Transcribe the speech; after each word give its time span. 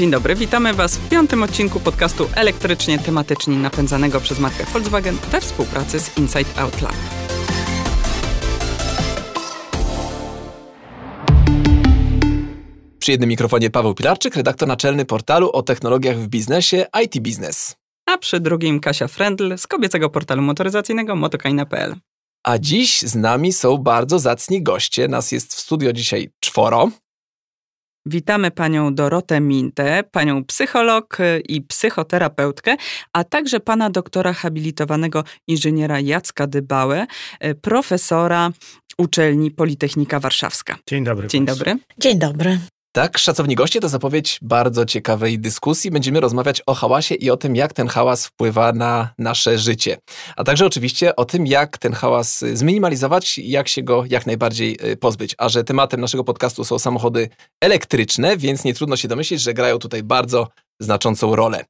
Dzień 0.00 0.10
dobry, 0.10 0.34
witamy 0.34 0.74
Was 0.74 0.96
w 0.96 1.08
piątym 1.08 1.42
odcinku 1.42 1.80
podcastu 1.80 2.28
elektrycznie 2.34 2.98
tematycznie 2.98 3.56
napędzanego 3.56 4.20
przez 4.20 4.38
markę 4.38 4.64
Volkswagen 4.64 5.16
we 5.30 5.40
współpracy 5.40 6.00
z 6.00 6.18
Inside 6.18 6.60
Out 6.60 6.82
Lab. 6.82 6.94
Przy 12.98 13.10
jednym 13.10 13.28
mikrofonie 13.28 13.70
Paweł 13.70 13.94
Pilarczyk, 13.94 14.36
redaktor 14.36 14.68
naczelny 14.68 15.04
portalu 15.04 15.50
o 15.52 15.62
technologiach 15.62 16.18
w 16.18 16.28
biznesie 16.28 16.86
IT 17.04 17.18
Business. 17.18 17.76
A 18.06 18.18
przy 18.18 18.40
drugim 18.40 18.80
Kasia 18.80 19.08
Frendl 19.08 19.58
z 19.58 19.66
kobiecego 19.66 20.10
portalu 20.10 20.42
motoryzacyjnego 20.42 21.16
motokaina.pl. 21.16 21.94
A 22.44 22.58
dziś 22.58 23.02
z 23.02 23.14
nami 23.14 23.52
są 23.52 23.76
bardzo 23.76 24.18
zacni 24.18 24.62
goście. 24.62 25.08
Nas 25.08 25.32
jest 25.32 25.54
w 25.54 25.60
studio 25.60 25.92
dzisiaj 25.92 26.30
czworo. 26.40 26.90
Witamy 28.06 28.50
panią 28.50 28.94
Dorotę 28.94 29.40
Mintę, 29.40 30.04
panią 30.10 30.44
psycholog 30.44 31.18
i 31.48 31.62
psychoterapeutkę, 31.62 32.76
a 33.12 33.24
także 33.24 33.60
pana 33.60 33.90
doktora 33.90 34.32
habilitowanego 34.32 35.24
inżyniera 35.46 36.00
Jacka 36.00 36.46
Dybałę, 36.46 37.06
profesora 37.62 38.50
uczelni 38.98 39.50
Politechnika 39.50 40.20
Warszawska. 40.20 40.78
Dzień 40.88 41.04
dobry. 41.04 41.28
Dzień 41.28 41.46
dobry. 41.46 41.78
Dzień 41.98 42.18
dobry. 42.18 42.58
Tak, 42.92 43.18
szacowni 43.18 43.54
goście, 43.54 43.80
to 43.80 43.88
zapowiedź 43.88 44.38
bardzo 44.42 44.84
ciekawej 44.84 45.38
dyskusji. 45.38 45.90
Będziemy 45.90 46.20
rozmawiać 46.20 46.62
o 46.66 46.74
hałasie 46.74 47.14
i 47.14 47.30
o 47.30 47.36
tym, 47.36 47.56
jak 47.56 47.72
ten 47.72 47.88
hałas 47.88 48.26
wpływa 48.26 48.72
na 48.72 49.14
nasze 49.18 49.58
życie. 49.58 49.98
A 50.36 50.44
także 50.44 50.66
oczywiście 50.66 51.16
o 51.16 51.24
tym, 51.24 51.46
jak 51.46 51.78
ten 51.78 51.92
hałas 51.92 52.44
zminimalizować 52.52 53.38
i 53.38 53.50
jak 53.50 53.68
się 53.68 53.82
go 53.82 54.04
jak 54.08 54.26
najbardziej 54.26 54.78
y, 54.92 54.96
pozbyć. 54.96 55.34
A 55.38 55.48
że 55.48 55.64
tematem 55.64 56.00
naszego 56.00 56.24
podcastu 56.24 56.64
są 56.64 56.78
samochody 56.78 57.28
elektryczne, 57.60 58.36
więc 58.36 58.64
nie 58.64 58.74
trudno 58.74 58.96
się 58.96 59.08
domyślić, 59.08 59.40
że 59.40 59.54
grają 59.54 59.78
tutaj 59.78 60.02
bardzo 60.02 60.48
znaczącą 60.80 61.36
rolę. 61.36 61.64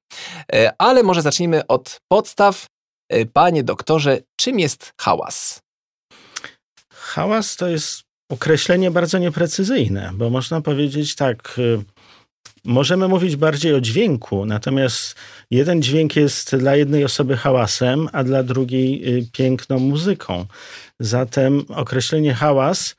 E, 0.52 0.72
ale 0.78 1.02
może 1.02 1.22
zacznijmy 1.22 1.66
od 1.66 2.00
podstaw. 2.08 2.66
E, 3.08 3.26
panie 3.26 3.64
doktorze, 3.64 4.18
czym 4.40 4.58
jest 4.58 4.92
hałas? 5.00 5.60
Hałas 6.92 7.56
to 7.56 7.68
jest 7.68 8.09
określenie 8.30 8.90
bardzo 8.90 9.18
nieprecyzyjne, 9.18 10.10
bo 10.14 10.30
można 10.30 10.60
powiedzieć 10.60 11.14
tak, 11.14 11.54
y, 11.58 11.78
możemy 12.64 13.08
mówić 13.08 13.36
bardziej 13.36 13.74
o 13.74 13.80
dźwięku, 13.80 14.46
natomiast 14.46 15.14
jeden 15.50 15.82
dźwięk 15.82 16.16
jest 16.16 16.56
dla 16.56 16.76
jednej 16.76 17.04
osoby 17.04 17.36
hałasem, 17.36 18.08
a 18.12 18.24
dla 18.24 18.42
drugiej 18.42 19.18
y, 19.18 19.26
piękną 19.32 19.78
muzyką. 19.78 20.46
Zatem 21.00 21.64
określenie 21.68 22.34
hałas 22.34 22.96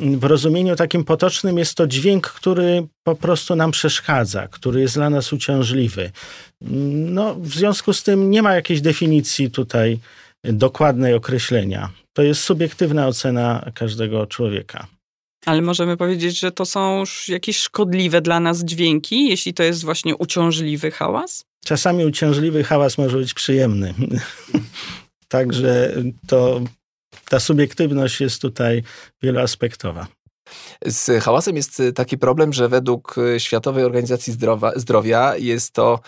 w 0.00 0.24
rozumieniu 0.24 0.76
takim 0.76 1.04
potocznym 1.04 1.58
jest 1.58 1.74
to 1.74 1.86
dźwięk, 1.86 2.26
który 2.26 2.86
po 3.02 3.14
prostu 3.14 3.56
nam 3.56 3.70
przeszkadza, 3.70 4.48
który 4.48 4.80
jest 4.80 4.94
dla 4.94 5.10
nas 5.10 5.32
uciążliwy. 5.32 6.10
No, 6.60 7.34
w 7.34 7.48
związku 7.48 7.92
z 7.92 8.02
tym 8.02 8.30
nie 8.30 8.42
ma 8.42 8.54
jakiejś 8.54 8.80
definicji 8.80 9.50
tutaj 9.50 9.98
dokładnej 10.44 11.14
określenia. 11.14 11.90
To 12.12 12.22
jest 12.22 12.42
subiektywna 12.42 13.06
ocena 13.06 13.70
każdego 13.74 14.26
człowieka. 14.26 14.86
Ale 15.46 15.62
możemy 15.62 15.96
powiedzieć, 15.96 16.40
że 16.40 16.52
to 16.52 16.66
są 16.66 17.00
już 17.00 17.28
jakieś 17.28 17.58
szkodliwe 17.58 18.20
dla 18.20 18.40
nas 18.40 18.64
dźwięki, 18.64 19.28
jeśli 19.28 19.54
to 19.54 19.62
jest 19.62 19.84
właśnie 19.84 20.16
uciążliwy 20.16 20.90
hałas? 20.90 21.44
Czasami 21.64 22.04
uciążliwy 22.04 22.64
hałas 22.64 22.98
może 22.98 23.18
być 23.18 23.34
przyjemny. 23.34 23.94
Także 25.28 25.94
to, 26.26 26.60
ta 27.28 27.40
subiektywność 27.40 28.20
jest 28.20 28.42
tutaj 28.42 28.82
wieloaspektowa. 29.22 30.06
Z 30.86 31.24
hałasem 31.24 31.56
jest 31.56 31.82
taki 31.94 32.18
problem, 32.18 32.52
że 32.52 32.68
według 32.68 33.16
Światowej 33.38 33.84
Organizacji 33.84 34.32
Zdrowa, 34.32 34.72
Zdrowia 34.76 35.36
jest 35.36 35.72
to 35.72 36.00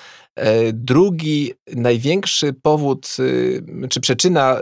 drugi 0.72 1.52
największy 1.66 2.52
powód 2.52 3.16
y, 3.18 3.88
czy 3.90 4.00
przyczyna 4.00 4.56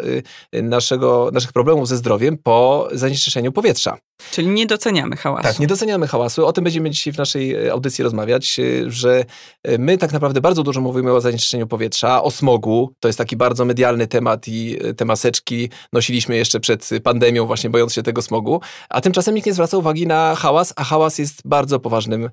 y, 0.55 0.62
naszego, 0.62 1.31
naszych 1.33 1.53
problemów 1.53 1.89
ze 1.89 1.97
zdrowiem 1.97 2.39
po 2.39 2.89
zanieczyszczeniu 2.93 3.53
powietrza. 3.53 3.99
Czyli 4.31 4.49
nie 4.49 4.67
doceniamy 4.67 5.17
hałasu. 5.17 5.43
Tak, 5.43 5.59
nie 5.59 5.67
doceniamy 5.67 6.06
hałasu. 6.06 6.47
O 6.47 6.53
tym 6.53 6.65
będziemy 6.65 6.91
dzisiaj 6.91 7.12
w 7.12 7.19
naszej 7.19 7.55
e, 7.55 7.72
audycji 7.72 8.05
rozmawiać, 8.05 8.59
y, 8.59 8.91
że 8.91 9.25
e, 9.62 9.78
my 9.78 9.99
tak 9.99 10.12
naprawdę 10.12 10.41
bardzo 10.41 10.62
dużo 10.62 10.81
mówimy 10.81 11.12
o 11.12 11.21
zanieczyszczeniu 11.21 11.67
powietrza, 11.67 12.22
o 12.22 12.31
smogu. 12.31 12.93
To 13.00 13.09
jest 13.09 13.19
taki 13.19 13.37
bardzo 13.37 13.65
medialny 13.65 14.06
temat 14.06 14.49
i 14.49 14.78
te 14.97 15.05
maseczki 15.05 15.71
nosiliśmy 15.93 16.37
jeszcze 16.37 16.61
przed 16.61 16.91
pandemią, 17.03 17.47
właśnie 17.47 17.71
bojąc 17.71 17.93
się 17.93 18.03
tego 18.03 18.22
smogu. 18.22 18.61
A 18.88 19.00
tymczasem 19.00 19.34
nikt 19.34 19.47
nie 19.47 19.53
zwraca 19.53 19.77
uwagi 19.77 20.06
na 20.06 20.34
hałas, 20.34 20.72
a 20.77 20.84
hałas 20.84 21.19
jest 21.19 21.41
bardzo 21.44 21.81
poważnym 21.81 22.31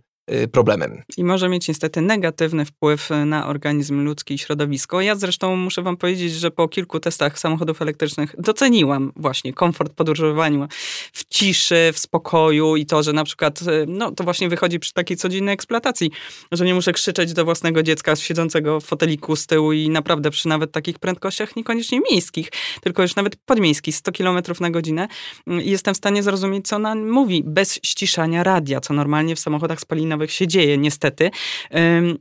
problemem. 0.52 1.02
I 1.18 1.24
może 1.24 1.50
mieć 1.50 1.68
niestety 1.68 2.02
negatywny 2.02 2.66
wpływ 2.66 3.10
na 3.26 3.48
organizm 3.48 4.02
ludzki 4.02 4.34
i 4.34 4.38
środowisko. 4.38 5.02
Ja 5.02 5.16
zresztą 5.16 5.56
muszę 5.56 5.82
wam 5.82 5.98
powiedzieć, 5.98 6.34
że 6.34 6.52
po 6.52 6.68
kilku 6.68 7.00
testach 7.00 7.40
samochodów 7.40 7.82
elektrycznych 7.82 8.36
doceniłam 8.38 9.12
właśnie 9.16 9.54
komfort 9.54 9.94
podróżowania 9.94 10.68
w 11.14 11.26
ciszy, 11.30 11.92
w 11.94 12.00
spokoju 12.00 12.76
i 12.76 12.86
to, 12.86 13.04
że 13.04 13.14
na 13.14 13.24
przykład, 13.24 13.62
y, 13.62 13.86
no 13.88 14.12
to 14.12 14.24
właśnie 14.24 14.50
wychodzi 14.50 14.80
przy 14.80 14.94
takiej 14.94 15.18
codziennej 15.18 15.54
eksploatacji, 15.54 16.12
że 16.52 16.66
nie 16.66 16.74
muszę 16.74 16.94
krzyczeć 16.94 17.34
do 17.34 17.46
własnego 17.46 17.84
dziecka 17.84 18.16
siedzącego 18.16 18.80
w 18.80 18.86
foteliku 18.86 19.36
z 19.36 19.48
tyłu 19.48 19.74
i 19.74 19.90
naprawdę 19.90 20.32
przy 20.32 20.48
nawet 20.48 20.72
takich 20.72 21.00
prędkościach 21.00 21.56
niekoniecznie 21.56 22.00
miejskich, 22.12 22.50
tylko 22.82 23.02
już 23.02 23.16
nawet 23.16 23.36
podmiejskich, 23.36 23.96
100 23.96 24.12
km 24.12 24.42
na 24.60 24.70
godzinę 24.70 25.08
y, 25.48 25.64
jestem 25.64 25.94
w 25.94 25.98
stanie 25.98 26.24
zrozumieć, 26.24 26.68
co 26.68 26.76
ona 26.76 26.96
mówi, 26.96 27.44
bez 27.46 27.80
ściszania 27.84 28.44
radia, 28.44 28.82
co 28.82 28.94
normalnie 28.94 29.36
w 29.36 29.40
samochodach 29.40 29.80
spalinowych 29.80 30.15
się 30.28 30.48
dzieje, 30.48 30.78
niestety. 30.78 31.32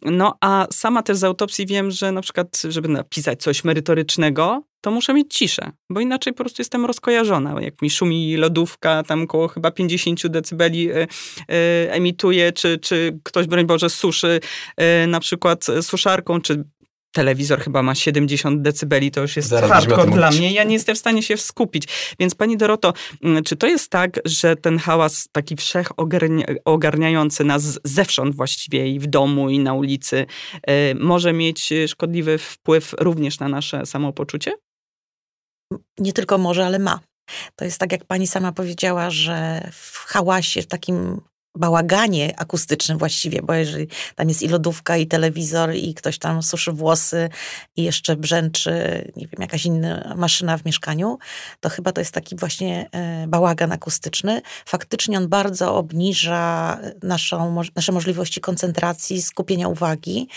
No 0.03 0.37
a 0.41 0.67
sama 0.73 1.03
też 1.03 1.17
z 1.17 1.25
autopsji 1.25 1.67
wiem, 1.67 1.91
że 1.91 2.13
na 2.13 2.21
przykład, 2.21 2.63
żeby 2.69 2.89
napisać 2.89 3.43
coś 3.43 3.65
merytorycznego, 3.65 4.63
to 4.85 4.91
muszę 4.91 5.15
mieć 5.15 5.35
ciszę, 5.35 5.73
bo 5.91 6.01
inaczej 6.01 6.33
po 6.33 6.37
prostu 6.37 6.61
jestem 6.61 6.85
rozkojarzona. 6.85 7.63
Jak 7.63 7.83
mi 7.83 7.91
szumi 7.91 8.37
lodówka, 8.37 9.03
tam 9.03 9.23
około 9.23 9.49
chyba 9.49 9.71
50 9.71 10.27
decybeli 10.27 10.91
e, 10.91 10.97
e, 11.03 11.07
emituje, 11.93 12.53
czy, 12.53 12.79
czy 12.79 13.19
ktoś, 13.23 13.47
broń 13.47 13.67
Boże, 13.67 13.91
suszy 13.91 14.41
e, 14.77 15.07
na 15.07 15.21
przykład 15.21 15.67
suszarką, 15.81 16.41
czy 16.41 16.65
telewizor 17.15 17.61
chyba 17.61 17.83
ma 17.83 17.95
70 17.95 18.63
decybeli, 18.63 19.11
to 19.11 19.21
już 19.21 19.37
jest 19.37 19.51
hardcore 19.51 20.11
dla 20.11 20.31
mnie. 20.31 20.53
Ja 20.53 20.65
nie 20.65 20.75
jestem 20.75 20.97
w 20.97 20.99
stanie 20.99 21.23
się 21.23 21.37
skupić. 21.37 21.85
Więc 22.19 22.35
pani 22.35 22.57
Doroto, 22.57 22.93
mm, 23.23 23.45
czy 23.45 23.57
to 23.57 23.67
jest 23.67 23.91
tak, 23.91 24.21
że 24.25 24.57
ten 24.57 24.79
hałas 24.79 25.29
taki 25.33 25.57
wszechogarniający 25.57 27.45
nas 27.45 27.81
zewsząd 27.85 28.37
właściwie 28.37 28.89
i 28.89 29.01
w 29.01 29.07
domu 29.07 29.51
i 29.51 29.59
na 29.59 29.75
ulicy 29.75 30.27
y, 30.71 30.95
może 31.01 31.33
mieć 31.33 31.73
szkodliwy 31.87 32.39
wpływ 32.39 32.95
również 32.99 33.39
na 33.39 33.49
nasze 33.49 33.87
samopoczucie? 33.87 34.53
Nie 35.99 36.13
tylko 36.13 36.39
może, 36.39 36.67
ale 36.67 36.79
ma. 36.79 37.01
To 37.57 37.65
jest 37.65 37.79
tak, 37.79 37.93
jak 37.93 38.05
pani 38.05 38.27
sama 38.27 38.53
powiedziała, 38.53 39.11
że 39.11 39.69
w 39.73 39.97
hałasie, 39.97 40.63
w 40.63 40.67
takim 40.67 41.21
bałaganie 41.55 42.41
akustycznym 42.41 42.99
właściwie, 42.99 43.43
bo 43.43 43.55
jeżeli 43.55 43.89
tam 44.15 44.29
jest 44.29 44.43
i 44.43 44.49
lodówka, 44.49 44.97
i 44.97 45.07
telewizor, 45.07 45.75
i 45.75 45.95
ktoś 45.95 46.19
tam 46.19 46.43
suszy 46.43 46.73
włosy, 46.73 47.29
i 47.77 47.83
jeszcze 47.83 48.17
brzęczy, 48.17 48.73
nie 49.17 49.27
wiem, 49.27 49.41
jakaś 49.41 49.67
inna 49.67 50.15
maszyna 50.17 50.59
w 50.59 50.65
mieszkaniu, 50.65 51.19
to 51.61 51.69
chyba 51.69 51.93
to 51.93 52.01
jest 52.01 52.13
taki 52.13 52.37
właśnie 52.37 52.89
e, 52.93 53.27
bałagan 53.27 53.73
akustyczny. 53.73 54.43
Faktycznie 54.67 55.19
on 55.19 55.29
bardzo 55.29 55.77
obniża 55.77 56.79
naszą, 57.03 57.63
nasze 57.77 57.93
możliwości 57.93 58.41
koncentracji, 58.41 59.23
skupienia 59.23 59.69
uwagi, 59.69 60.29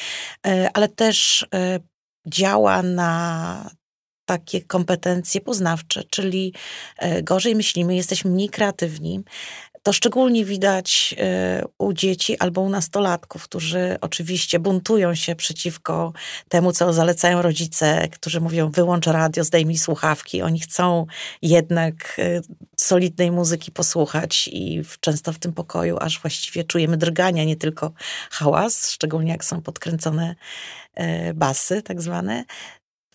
e, 0.47 0.69
ale 0.73 0.87
też 0.87 1.47
e, 1.53 1.79
działa 2.27 2.83
na 2.83 3.69
takie 4.25 4.61
kompetencje 4.61 5.41
poznawcze, 5.41 6.03
czyli 6.03 6.53
gorzej 7.23 7.55
myślimy, 7.55 7.95
jesteśmy 7.95 8.31
mniej 8.31 8.49
kreatywni, 8.49 9.23
to 9.83 9.93
szczególnie 9.93 10.45
widać 10.45 11.15
e, 11.17 11.63
u 11.77 11.93
dzieci 11.93 12.39
albo 12.39 12.61
u 12.61 12.69
nastolatków, 12.69 13.43
którzy 13.43 13.97
oczywiście 14.01 14.59
buntują 14.59 15.15
się 15.15 15.35
przeciwko 15.35 16.13
temu, 16.49 16.71
co 16.71 16.93
zalecają 16.93 17.41
rodzice, 17.41 18.07
którzy 18.07 18.41
mówią: 18.41 18.71
wyłącz 18.71 19.07
radio, 19.07 19.43
zdejmij 19.43 19.77
słuchawki. 19.77 20.41
Oni 20.41 20.59
chcą 20.59 21.05
jednak 21.41 22.15
e, 22.19 22.41
solidnej 22.77 23.31
muzyki 23.31 23.71
posłuchać 23.71 24.49
i 24.53 24.81
często 24.99 25.33
w 25.33 25.39
tym 25.39 25.53
pokoju 25.53 25.97
aż 25.99 26.21
właściwie 26.21 26.63
czujemy 26.63 26.97
drgania, 26.97 27.43
nie 27.43 27.55
tylko 27.55 27.91
hałas, 28.31 28.91
szczególnie 28.91 29.31
jak 29.31 29.45
są 29.45 29.61
podkręcone 29.61 30.35
e, 30.93 31.33
basy, 31.33 31.81
tak 31.81 32.01
zwane 32.01 32.45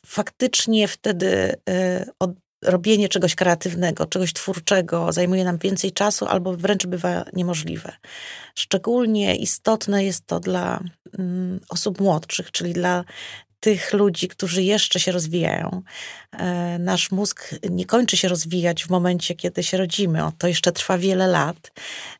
faktycznie 0.06 0.88
wtedy 0.88 1.56
robienie 2.62 3.08
czegoś 3.08 3.34
kreatywnego, 3.34 4.06
czegoś 4.06 4.32
twórczego 4.32 5.12
zajmuje 5.12 5.44
nam 5.44 5.58
więcej 5.58 5.92
czasu 5.92 6.26
albo 6.26 6.56
wręcz 6.56 6.86
bywa 6.86 7.24
niemożliwe. 7.32 7.92
Szczególnie 8.54 9.36
istotne 9.36 10.04
jest 10.04 10.26
to 10.26 10.40
dla 10.40 10.80
mm, 11.18 11.60
osób 11.68 12.00
młodszych, 12.00 12.50
czyli 12.50 12.72
dla 12.72 13.04
tych 13.62 13.92
ludzi, 13.92 14.28
którzy 14.28 14.62
jeszcze 14.62 15.00
się 15.00 15.12
rozwijają. 15.12 15.82
E, 16.32 16.78
nasz 16.78 17.10
mózg 17.10 17.54
nie 17.70 17.86
kończy 17.86 18.16
się 18.16 18.28
rozwijać 18.28 18.84
w 18.84 18.90
momencie, 18.90 19.34
kiedy 19.34 19.62
się 19.62 19.76
rodzimy. 19.76 20.20
To 20.38 20.48
jeszcze 20.48 20.72
trwa 20.72 20.98
wiele 20.98 21.26
lat. 21.26 21.72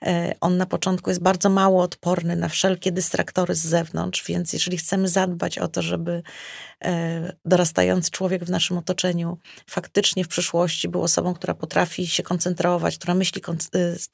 E, 0.02 0.34
on 0.40 0.56
na 0.56 0.66
początku 0.66 1.10
jest 1.10 1.22
bardzo 1.22 1.50
mało 1.50 1.82
odporny 1.82 2.36
na 2.36 2.48
wszelkie 2.48 2.92
dystraktory 2.92 3.54
z 3.54 3.60
zewnątrz, 3.60 4.24
więc 4.26 4.52
jeżeli 4.52 4.76
chcemy 4.76 5.08
zadbać 5.08 5.58
o 5.58 5.68
to, 5.68 5.82
żeby 5.82 6.22
e, 6.84 7.32
dorastający 7.44 8.10
człowiek 8.10 8.44
w 8.44 8.50
naszym 8.50 8.78
otoczeniu 8.78 9.38
faktycznie 9.66 10.24
w 10.24 10.28
przyszłości 10.28 10.88
był 10.88 11.02
osobą, 11.02 11.34
która 11.34 11.54
potrafi 11.54 12.06
się 12.06 12.22
koncentrować, 12.22 12.98
która 12.98 13.14
myśli 13.14 13.42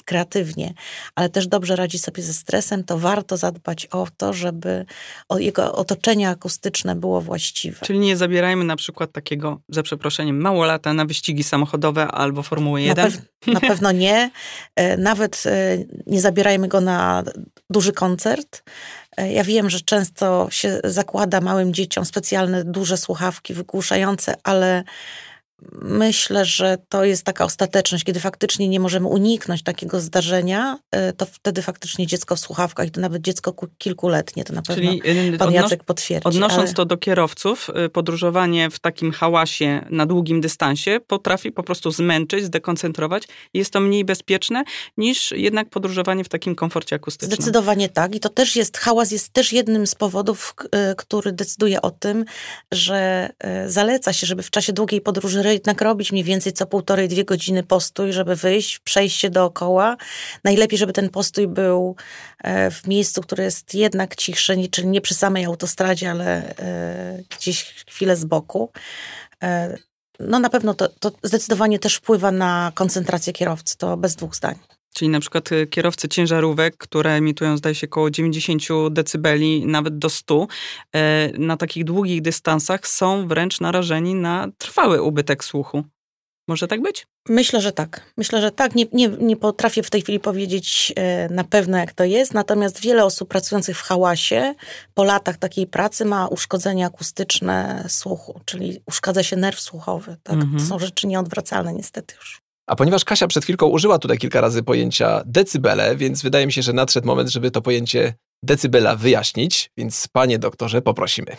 kreatywnie, 0.04 0.75
ale 1.14 1.28
też 1.28 1.46
dobrze 1.46 1.76
radzi 1.76 1.98
sobie 1.98 2.22
ze 2.22 2.34
stresem, 2.34 2.84
to 2.84 2.98
warto 2.98 3.36
zadbać 3.36 3.86
o 3.86 4.06
to, 4.16 4.32
żeby 4.32 4.86
jego 5.38 5.72
otoczenie 5.72 6.28
akustyczne 6.28 6.94
było 6.94 7.17
właściwe. 7.20 7.86
Czyli 7.86 7.98
nie 7.98 8.16
zabierajmy 8.16 8.64
na 8.64 8.76
przykład 8.76 9.12
takiego, 9.12 9.60
za 9.68 9.82
przeproszeniem, 9.82 10.40
małolata 10.40 10.92
na 10.92 11.04
wyścigi 11.04 11.42
samochodowe 11.42 12.06
albo 12.06 12.42
Formuły 12.42 12.82
1? 12.82 13.04
Na, 13.04 13.10
pew 13.10 13.54
na 13.54 13.60
pewno 13.60 13.92
nie. 13.92 14.30
E, 14.76 14.96
nawet 14.96 15.42
e, 15.46 15.78
nie 16.06 16.20
zabierajmy 16.20 16.68
go 16.68 16.80
na 16.80 17.24
duży 17.70 17.92
koncert. 17.92 18.62
E, 19.16 19.32
ja 19.32 19.44
wiem, 19.44 19.70
że 19.70 19.80
często 19.80 20.48
się 20.50 20.80
zakłada 20.84 21.40
małym 21.40 21.74
dzieciom 21.74 22.04
specjalne 22.04 22.64
duże 22.64 22.96
słuchawki 22.96 23.54
wygłuszające, 23.54 24.34
ale 24.42 24.84
Myślę, 25.82 26.44
że 26.44 26.78
to 26.88 27.05
jest 27.05 27.25
taka 27.25 27.44
ostateczność, 27.44 28.05
kiedy 28.05 28.20
faktycznie 28.20 28.69
nie 28.69 28.81
możemy 28.81 29.06
uniknąć 29.06 29.62
takiego 29.62 30.00
zdarzenia, 30.00 30.78
e, 30.90 31.12
to 31.12 31.26
wtedy 31.26 31.62
faktycznie 31.62 32.06
dziecko 32.06 32.37
w 32.37 32.40
słuchawkach, 32.40 32.87
i 32.87 32.90
to 32.90 33.00
nawet 33.00 33.22
dziecko 33.22 33.55
kilkuletnie, 33.78 34.44
to 34.44 34.52
na 34.52 34.62
pewno 34.62 34.93
Czyli 34.93 35.34
y, 35.34 35.38
pan 35.38 35.52
Jacek 35.52 35.84
potwierdzi. 35.84 36.28
Odnosząc 36.28 36.69
ale... 36.69 36.72
to 36.72 36.84
do 36.84 36.96
kierowców, 36.96 37.70
y, 37.87 37.88
podróżowanie 37.88 38.70
w 38.70 38.78
takim 38.78 39.12
hałasie 39.12 39.87
na 39.90 40.06
długim 40.06 40.40
dystansie 40.40 41.00
potrafi 41.06 41.52
po 41.52 41.62
prostu 41.62 41.90
zmęczyć, 41.90 42.44
zdekoncentrować. 42.44 43.22
Jest 43.54 43.72
to 43.72 43.81
mniej 43.81 44.04
bezpieczne 44.04 44.64
niż 44.96 45.32
jednak 45.32 45.70
podróżowanie 45.70 46.25
w 46.25 46.28
takim 46.28 46.54
komforcie 46.54 46.96
akustycznym. 46.96 47.37
Zdecydowanie 47.37 47.88
tak 47.88 48.14
i 48.14 48.20
to 48.20 48.28
też 48.28 48.56
jest, 48.56 48.78
hałas 48.78 49.11
jest 49.11 49.32
też 49.32 49.52
jednym 49.52 49.87
z 49.87 49.94
powodów, 49.94 50.54
który 50.96 51.32
decyduje 51.32 51.82
o 51.82 51.90
tym, 51.90 52.25
że 52.72 53.31
zaleca 53.66 54.12
się, 54.12 54.26
żeby 54.26 54.43
w 54.43 54.50
czasie 54.50 54.72
długiej 54.72 55.00
podróży 55.00 55.43
jednak 55.52 55.80
robić 55.80 56.12
mniej 56.12 56.24
więcej 56.24 56.52
co 56.52 56.66
półtorej, 56.66 57.08
dwie 57.08 57.24
godziny 57.24 57.62
postój, 57.62 58.12
żeby 58.12 58.36
wyjść, 58.36 58.78
przejść 58.78 59.20
się 59.20 59.30
dookoła. 59.30 59.96
Najlepiej, 60.44 60.78
żeby 60.78 60.92
ten 60.92 61.08
postój 61.08 61.48
był 61.48 61.96
e, 62.44 62.70
w 62.70 62.86
miejscu, 62.86 63.20
które 63.20 63.44
jest 63.44 63.74
jednak 63.74 64.16
cichsze, 64.16 64.54
czyli 64.70 64.88
nie 64.88 65.00
przy 65.00 65.14
samej 65.14 65.44
autostradzie, 65.44 66.10
ale 66.10 66.56
e, 66.58 67.22
gdzieś 67.38 67.84
chwilę 67.88 68.16
z 68.16 68.24
boku. 68.24 68.70
E, 69.42 69.76
no 70.20 70.38
na 70.38 70.50
pewno 70.50 70.74
to, 70.74 70.88
to 70.88 71.12
zdecydowanie 71.22 71.78
też 71.78 71.94
wpływa 71.94 72.30
na 72.30 72.72
koncentrację 72.74 73.32
kierowcy, 73.32 73.78
to 73.78 73.96
bez 73.96 74.16
dwóch 74.16 74.36
zdań. 74.36 74.77
Czyli 74.94 75.08
na 75.08 75.20
przykład 75.20 75.50
kierowcy 75.70 76.08
ciężarówek, 76.08 76.76
które 76.76 77.12
emitują, 77.12 77.56
zdaje 77.56 77.75
się, 77.75 77.87
około 77.87 78.11
90 78.11 78.62
decybeli, 78.90 79.67
nawet 79.67 79.99
do 79.99 80.11
100, 80.11 80.46
na 81.38 81.56
takich 81.56 81.85
długich 81.85 82.23
dystansach 82.23 82.88
są 82.88 83.29
wręcz 83.29 83.61
narażeni 83.61 84.14
na 84.14 84.49
trwały 84.58 85.02
ubytek 85.02 85.44
słuchu. 85.44 85.85
Może 86.49 86.69
tak 86.69 86.82
być? 86.82 87.06
Myślę, 87.29 87.61
że 87.61 87.73
tak. 87.73 88.12
Myślę, 88.17 88.40
że 88.40 88.50
tak. 88.50 88.75
Nie, 88.75 88.87
nie, 88.93 89.08
nie 89.08 89.37
potrafię 89.37 89.82
w 89.82 89.90
tej 89.90 90.02
chwili 90.02 90.20
powiedzieć 90.20 90.93
e, 90.96 91.29
na 91.29 91.44
pewno, 91.44 91.79
jak 91.79 91.93
to 91.93 92.05
jest. 92.05 92.35
Natomiast 92.35 92.81
wiele 92.81 93.05
osób 93.05 93.29
pracujących 93.29 93.79
w 93.79 93.82
hałasie 93.82 94.55
po 94.94 95.05
latach 95.05 95.37
takiej 95.37 95.67
pracy 95.67 96.05
ma 96.05 96.26
uszkodzenia 96.26 96.87
akustyczne 96.87 97.85
słuchu, 97.88 98.40
czyli 98.44 98.81
uszkadza 98.87 99.23
się 99.23 99.37
nerw 99.37 99.61
słuchowy. 99.61 100.17
Tak? 100.23 100.35
Mhm. 100.35 100.58
To 100.58 100.64
są 100.64 100.79
rzeczy 100.79 101.06
nieodwracalne 101.06 101.73
niestety 101.73 102.14
już. 102.14 102.47
A 102.68 102.76
ponieważ 102.76 103.04
Kasia 103.04 103.26
przed 103.26 103.44
chwilką 103.44 103.66
użyła 103.66 103.98
tutaj 103.98 104.18
kilka 104.18 104.40
razy 104.40 104.62
pojęcia 104.62 105.22
decybele, 105.26 105.96
więc 105.96 106.22
wydaje 106.22 106.46
mi 106.46 106.52
się, 106.52 106.62
że 106.62 106.72
nadszedł 106.72 107.06
moment, 107.06 107.28
żeby 107.28 107.50
to 107.50 107.62
pojęcie 107.62 108.14
decybela 108.42 108.96
wyjaśnić, 108.96 109.70
więc 109.76 110.08
panie 110.08 110.38
doktorze, 110.38 110.82
poprosimy. 110.82 111.36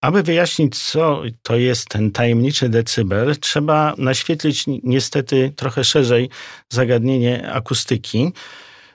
Aby 0.00 0.22
wyjaśnić, 0.22 0.78
co 0.78 1.22
to 1.42 1.56
jest 1.56 1.88
ten 1.88 2.10
tajemniczy 2.10 2.68
decybel, 2.68 3.36
trzeba 3.36 3.94
naświetlić 3.98 4.64
niestety 4.82 5.52
trochę 5.56 5.84
szerzej 5.84 6.28
zagadnienie 6.72 7.52
akustyki. 7.52 8.32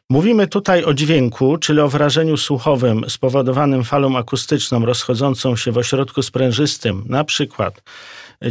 Mówimy 0.09 0.47
tutaj 0.47 0.83
o 0.83 0.93
dźwięku, 0.93 1.57
czyli 1.57 1.79
o 1.79 1.87
wrażeniu 1.87 2.37
słuchowym 2.37 3.09
spowodowanym 3.09 3.83
falą 3.83 4.17
akustyczną 4.17 4.85
rozchodzącą 4.85 5.55
się 5.55 5.71
w 5.71 5.77
ośrodku 5.77 6.21
sprężystym, 6.21 7.03
na 7.07 7.23
przykład 7.23 7.81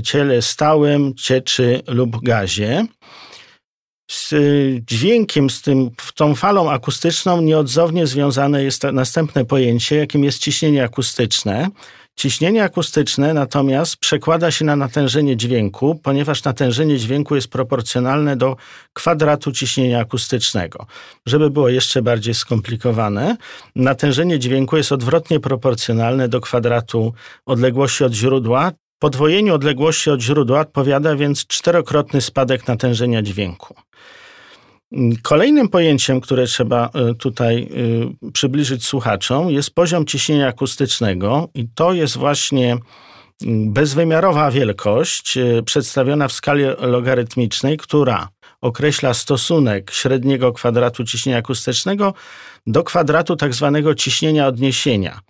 ciele 0.03 0.43
stałym, 0.43 1.15
cieczy 1.15 1.83
lub 1.89 2.23
gazie. 2.23 2.87
Z 4.11 4.35
dźwiękiem, 4.85 5.51
z 5.51 5.63
tym, 5.63 5.91
tą 6.15 6.35
falą 6.35 6.71
akustyczną 6.71 7.41
nieodzownie 7.41 8.07
związane 8.07 8.65
jest 8.65 8.83
następne 8.83 9.45
pojęcie, 9.45 9.97
jakim 9.97 10.25
jest 10.25 10.39
ciśnienie 10.39 10.85
akustyczne. 10.85 11.69
Ciśnienie 12.17 12.65
akustyczne 12.65 13.35
natomiast 13.35 13.97
przekłada 13.97 14.51
się 14.51 14.65
na 14.65 14.77
natężenie 14.77 15.37
dźwięku, 15.37 15.95
ponieważ 16.03 16.45
natężenie 16.45 16.99
dźwięku 16.99 17.35
jest 17.35 17.49
proporcjonalne 17.49 18.37
do 18.37 18.57
kwadratu 18.93 19.53
ciśnienia 19.53 20.01
akustycznego. 20.01 20.87
Żeby 21.27 21.51
było 21.51 21.69
jeszcze 21.69 22.03
bardziej 22.03 22.35
skomplikowane, 22.35 23.37
natężenie 23.75 24.39
dźwięku 24.39 24.77
jest 24.77 24.93
odwrotnie 24.93 25.41
proporcjonalne 25.41 26.29
do 26.29 26.41
kwadratu 26.41 27.13
odległości 27.47 28.05
od 28.05 28.13
źródła. 28.13 28.73
Podwojeniu 29.07 29.55
odległości 29.55 30.11
od 30.11 30.21
źródła 30.21 30.61
odpowiada 30.61 31.17
więc 31.17 31.47
czterokrotny 31.47 32.21
spadek 32.21 32.69
natężenia 32.69 33.23
dźwięku. 33.23 33.75
Kolejnym 35.23 35.69
pojęciem, 35.69 36.21
które 36.21 36.47
trzeba 36.47 36.91
e, 36.95 37.15
tutaj 37.15 37.69
e, 38.25 38.31
przybliżyć 38.33 38.87
słuchaczom, 38.87 39.51
jest 39.51 39.75
poziom 39.75 40.07
ciśnienia 40.07 40.49
akustycznego, 40.49 41.49
i 41.55 41.69
to 41.75 41.93
jest 41.93 42.17
właśnie 42.17 42.77
bezwymiarowa 43.67 44.51
wielkość 44.51 45.39
e, 45.39 45.63
przedstawiona 45.63 46.29
w 46.29 46.33
skali 46.33 46.65
logarytmicznej, 46.79 47.77
która 47.77 48.29
określa 48.61 49.15
stosunek 49.15 49.91
średniego 49.91 50.53
kwadratu 50.53 51.05
ciśnienia 51.05 51.39
akustycznego 51.39 52.15
do 52.67 52.85
kwadratu 52.85 53.37
tak 53.37 53.55
zwanego 53.55 53.95
ciśnienia 53.95 54.47
odniesienia. 54.47 55.21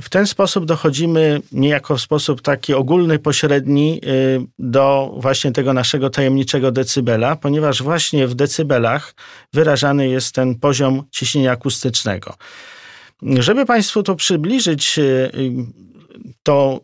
W 0.00 0.08
ten 0.08 0.26
sposób 0.26 0.64
dochodzimy 0.64 1.40
niejako 1.52 1.96
w 1.96 2.00
sposób 2.00 2.42
taki 2.42 2.74
ogólny, 2.74 3.18
pośredni 3.18 4.00
y, 4.04 4.46
do 4.58 5.14
właśnie 5.18 5.52
tego 5.52 5.72
naszego 5.72 6.10
tajemniczego 6.10 6.72
decybela, 6.72 7.36
ponieważ 7.36 7.82
właśnie 7.82 8.26
w 8.26 8.34
decybelach 8.34 9.14
wyrażany 9.52 10.08
jest 10.08 10.34
ten 10.34 10.54
poziom 10.54 11.02
ciśnienia 11.10 11.52
akustycznego. 11.52 12.34
Żeby 13.22 13.66
Państwu 13.66 14.02
to 14.02 14.16
przybliżyć, 14.16 14.98
y, 14.98 15.02
y, 15.02 15.50
to 16.42 16.80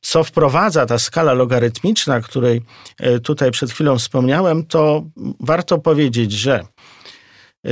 co 0.00 0.24
wprowadza 0.24 0.86
ta 0.86 0.98
skala 0.98 1.32
logarytmiczna, 1.32 2.20
której 2.20 2.62
tutaj 3.22 3.50
przed 3.50 3.70
chwilą 3.70 3.98
wspomniałem, 3.98 4.66
to 4.66 5.04
warto 5.40 5.78
powiedzieć, 5.78 6.32
że 6.32 6.64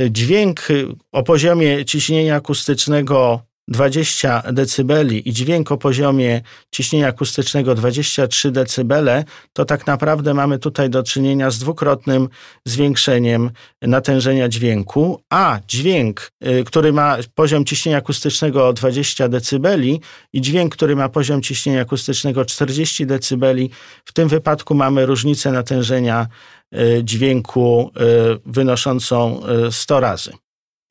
dźwięk 0.09 0.67
o 1.11 1.23
poziomie 1.23 1.85
ciśnienia 1.85 2.35
akustycznego 2.35 3.41
20 3.67 4.43
decybeli 4.51 5.29
i 5.29 5.33
dźwięk 5.33 5.71
o 5.71 5.77
poziomie 5.77 6.41
ciśnienia 6.71 7.07
akustycznego 7.07 7.75
23 7.75 8.51
decybele, 8.51 9.23
to 9.53 9.65
tak 9.65 9.87
naprawdę 9.87 10.33
mamy 10.33 10.59
tutaj 10.59 10.89
do 10.89 11.03
czynienia 11.03 11.51
z 11.51 11.59
dwukrotnym 11.59 12.29
zwiększeniem 12.65 13.51
natężenia 13.81 14.49
dźwięku, 14.49 15.21
a 15.29 15.59
dźwięk, 15.67 16.31
y, 16.45 16.63
który 16.63 16.93
ma 16.93 17.17
poziom 17.35 17.65
ciśnienia 17.65 17.97
akustycznego 17.97 18.73
20 18.73 19.29
decybeli 19.29 20.01
i 20.33 20.41
dźwięk, 20.41 20.75
który 20.75 20.95
ma 20.95 21.09
poziom 21.09 21.41
ciśnienia 21.41 21.81
akustycznego 21.81 22.45
40 22.45 23.05
decybeli, 23.05 23.69
w 24.05 24.13
tym 24.13 24.27
wypadku 24.27 24.75
mamy 24.75 25.05
różnicę 25.05 25.51
natężenia 25.51 26.27
y, 26.75 27.01
dźwięku 27.03 27.91
y, 28.35 28.39
wynoszącą 28.45 29.41
100 29.71 29.99
razy. 29.99 30.31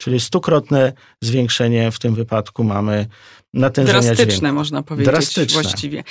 Czyli 0.00 0.20
stukrotne 0.20 0.92
zwiększenie 1.20 1.90
w 1.90 1.98
tym 1.98 2.14
wypadku 2.14 2.64
mamy 2.64 3.06
natężenia 3.54 4.00
Drastyczne 4.00 4.36
dźwięku. 4.36 4.54
można 4.54 4.82
powiedzieć 4.82 5.12
Drastyczne. 5.12 5.62
właściwie. 5.62 6.04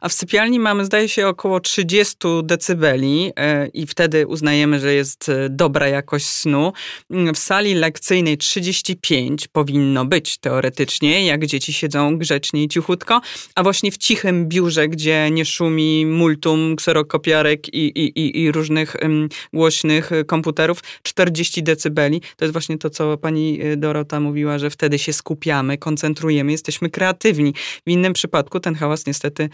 A 0.00 0.08
w 0.08 0.12
sypialni 0.12 0.58
mamy 0.58 0.84
zdaje 0.84 1.08
się 1.08 1.28
około 1.28 1.60
30 1.60 2.16
decybeli 2.44 3.32
e, 3.36 3.66
i 3.66 3.86
wtedy 3.86 4.26
uznajemy, 4.26 4.80
że 4.80 4.94
jest 4.94 5.28
e, 5.28 5.48
dobra 5.50 5.88
jakość 5.88 6.26
snu. 6.26 6.72
Mm, 7.10 7.34
w 7.34 7.38
sali 7.38 7.74
lekcyjnej 7.74 8.38
35 8.38 9.48
powinno 9.48 10.04
być 10.04 10.38
teoretycznie, 10.38 11.26
jak 11.26 11.46
dzieci 11.46 11.72
siedzą 11.72 12.18
grzecznie 12.18 12.64
i 12.64 12.68
cichutko, 12.68 13.20
a 13.54 13.62
właśnie 13.62 13.92
w 13.92 13.98
cichym 13.98 14.48
biurze, 14.48 14.88
gdzie 14.88 15.30
nie 15.30 15.44
szumi 15.44 16.06
multum, 16.06 16.76
kserokopiarek 16.76 17.74
i, 17.74 17.86
i, 17.86 18.42
i 18.42 18.52
różnych 18.52 18.96
um, 19.02 19.28
głośnych 19.52 20.12
e, 20.12 20.24
komputerów, 20.24 20.80
40 21.02 21.62
decybeli. 21.62 22.20
To 22.36 22.44
jest 22.44 22.52
właśnie 22.52 22.78
to, 22.78 22.90
co 22.90 23.18
pani 23.18 23.58
Dorota 23.76 24.20
mówiła, 24.20 24.58
że 24.58 24.70
wtedy 24.70 24.98
się 24.98 25.12
skupiamy, 25.12 25.78
koncentrujemy, 25.78 26.52
jesteśmy 26.52 26.85
jesteśmy 26.86 26.90
kreatywni. 26.90 27.54
W 27.86 27.90
innym 27.90 28.12
przypadku 28.12 28.60
ten 28.60 28.74
hałas 28.74 29.06
niestety 29.06 29.48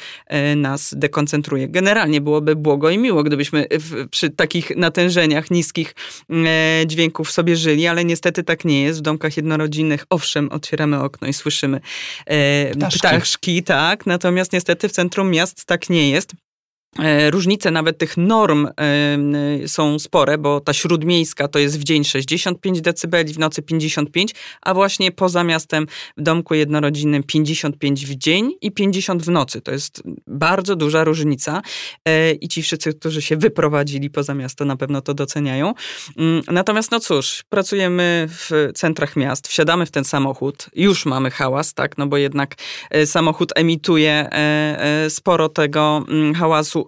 nas 0.57 0.95
dekoncentruje. 0.97 1.69
Generalnie 1.69 2.21
byłoby 2.21 2.57
błogo 2.57 2.91
i 2.91 2.99
miło, 2.99 3.23
gdybyśmy 3.23 3.67
w, 3.71 4.09
przy 4.09 4.31
takich 4.31 4.77
natężeniach 4.77 5.51
niskich 5.51 5.95
dźwięków 6.87 7.31
sobie 7.31 7.57
żyli, 7.57 7.87
ale 7.87 8.05
niestety 8.05 8.43
tak 8.43 8.65
nie 8.65 8.83
jest. 8.83 8.99
W 8.99 9.03
domkach 9.03 9.37
jednorodzinnych, 9.37 10.05
owszem, 10.11 10.49
otwieramy 10.51 11.01
okno 11.01 11.29
i 11.29 11.33
słyszymy 11.33 11.81
ptaszki, 12.73 12.99
ptaszki 12.99 13.63
tak, 13.63 14.07
natomiast 14.07 14.53
niestety 14.53 14.89
w 14.89 14.93
centrum 14.93 15.31
miast 15.31 15.65
tak 15.65 15.91
nie 15.91 16.11
jest. 16.11 16.33
E, 16.99 17.31
różnice 17.31 17.71
nawet 17.71 17.99
tych 17.99 18.17
norm 18.17 18.67
e, 18.67 19.69
są 19.69 19.99
spore, 19.99 20.39
bo 20.39 20.61
ta 20.61 20.73
śródmiejska 20.73 21.49
to 21.49 21.59
jest 21.59 21.81
w 21.81 21.85
dzień 21.85 22.05
65 22.05 22.81
dB, 22.81 23.25
w 23.25 23.39
nocy 23.39 23.63
55, 23.63 24.35
a 24.63 24.75
właśnie 24.75 25.13
poza 25.13 25.45
miastem 25.45 25.87
w 26.17 26.23
domku 26.23 26.55
jednorodzinnym 26.55 27.23
55 27.23 28.07
w 28.07 28.15
dzień 28.15 28.53
i 28.61 28.73
50 28.73 29.23
w 29.23 29.29
nocy. 29.29 29.61
To 29.61 29.73
jest 29.73 30.03
bardzo 30.27 30.77
duża 30.77 31.05
różnica 31.05 31.63
e, 32.05 32.33
i 32.33 32.49
ci 32.49 32.63
wszyscy, 32.63 32.95
którzy 32.95 33.23
się 33.23 33.37
wyprowadzili 33.37 34.11
poza 34.11 34.35
miasto 34.35 34.65
na 34.65 34.77
pewno 34.77 35.01
to 35.01 35.15
doceniają. 35.15 35.75
Mm, 36.19 36.43
natomiast 36.51 36.91
no 36.91 37.01
cóż, 37.01 37.45
pracujemy 37.49 38.29
w 38.29 38.71
centrach 38.75 39.17
miast, 39.17 39.49
wsiadamy 39.49 39.87
w 39.87 39.91
ten 39.91 40.05
samochód, 40.05 40.67
już 40.75 41.07
mamy 41.07 41.31
hałas, 41.31 41.75
tak, 41.75 41.99
no 41.99 42.07
bo 42.07 42.17
jednak 42.17 42.55
samochód 43.05 43.53
emituje 43.57 44.31
sporo 45.09 45.49
tego 45.49 46.05
mm, 46.09 46.35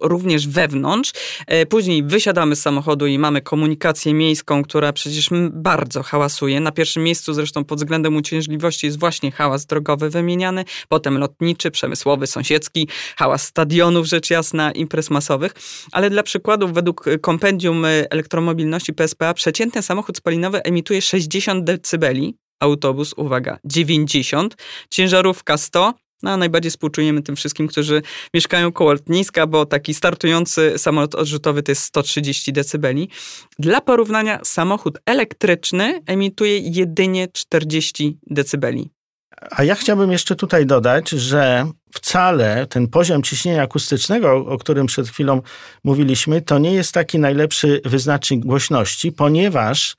również 0.01 0.49
wewnątrz. 0.49 1.13
E, 1.47 1.67
później 1.67 2.03
wysiadamy 2.03 2.57
z 2.57 2.63
samochodu 2.63 3.07
i 3.07 3.19
mamy 3.19 3.41
komunikację 3.41 4.15
miejską, 4.15 4.63
która 4.63 4.93
przecież 4.93 5.31
bardzo 5.53 6.03
hałasuje. 6.03 6.61
Na 6.61 6.73
pierwszym 6.73 7.03
miejscu 7.03 7.35
zresztą 7.35 7.65
pod 7.65 7.79
względem 7.79 8.17
uciążliwości 8.17 8.87
jest 8.87 9.01
właśnie 9.01 9.31
hałas 9.33 9.67
drogowy 9.67 10.11
wymieniany, 10.11 10.65
potem 10.89 11.19
lotniczy, 11.19 11.71
przemysłowy, 11.71 12.27
sąsiedzki, 12.27 12.89
hałas 13.17 13.43
stadionów, 13.43 14.07
rzecz 14.07 14.31
jasna, 14.31 14.73
imprez 14.73 15.11
masowych. 15.11 15.55
Ale 15.93 16.11
dla 16.11 16.23
przykładu, 16.23 16.69
według 16.69 17.05
kompendium 17.21 17.85
elektromobilności 18.11 18.93
PSPA, 18.93 19.35
przeciętny 19.35 19.83
samochód 19.83 20.17
spalinowy 20.17 20.63
emituje 20.63 21.03
60 21.03 21.65
dB, 21.65 22.07
autobus, 22.61 23.15
uwaga, 23.17 23.59
90, 23.65 24.57
ciężarówka 24.91 25.57
100, 25.57 25.95
no, 26.25 26.31
a 26.31 26.37
najbardziej 26.37 26.71
współczujemy 26.71 27.23
tym 27.23 27.37
wszystkim, 27.37 27.69
którzy 27.69 28.03
mieszkają 28.35 28.73
koło 28.73 28.93
lotniska, 28.93 29.47
bo 29.47 29.67
taki 29.67 29.95
startujący 29.95 30.79
samolot 30.79 31.15
odrzutowy 31.15 31.63
to 31.63 31.73
jest 31.73 31.83
130 31.83 32.53
dB. 32.53 32.89
Dla 33.59 33.81
porównania, 33.81 34.41
samochód 34.45 34.99
elektryczny 35.07 36.01
emituje 36.07 36.59
jedynie 36.59 37.29
40 37.33 38.19
dB. 38.27 38.73
A 39.51 39.65
ja 39.65 39.75
chciałbym 39.75 40.13
jeszcze 40.13 40.37
tutaj 40.37 40.67
dodać, 40.67 41.11
że 41.11 41.71
wcale 41.93 42.67
ten 42.67 42.89
poziom 42.89 43.23
ciśnienia 43.23 43.63
akustycznego, 43.63 44.33
o 44.33 44.59
którym 44.59 44.87
przed 44.87 45.09
chwilą 45.09 45.43
mówiliśmy, 45.85 46.43
to 46.43 46.59
nie 46.59 46.73
jest 46.73 46.93
taki 46.93 47.19
najlepszy 47.19 47.81
wyznacznik 47.85 48.45
głośności, 48.45 49.13
ponieważ 49.13 49.97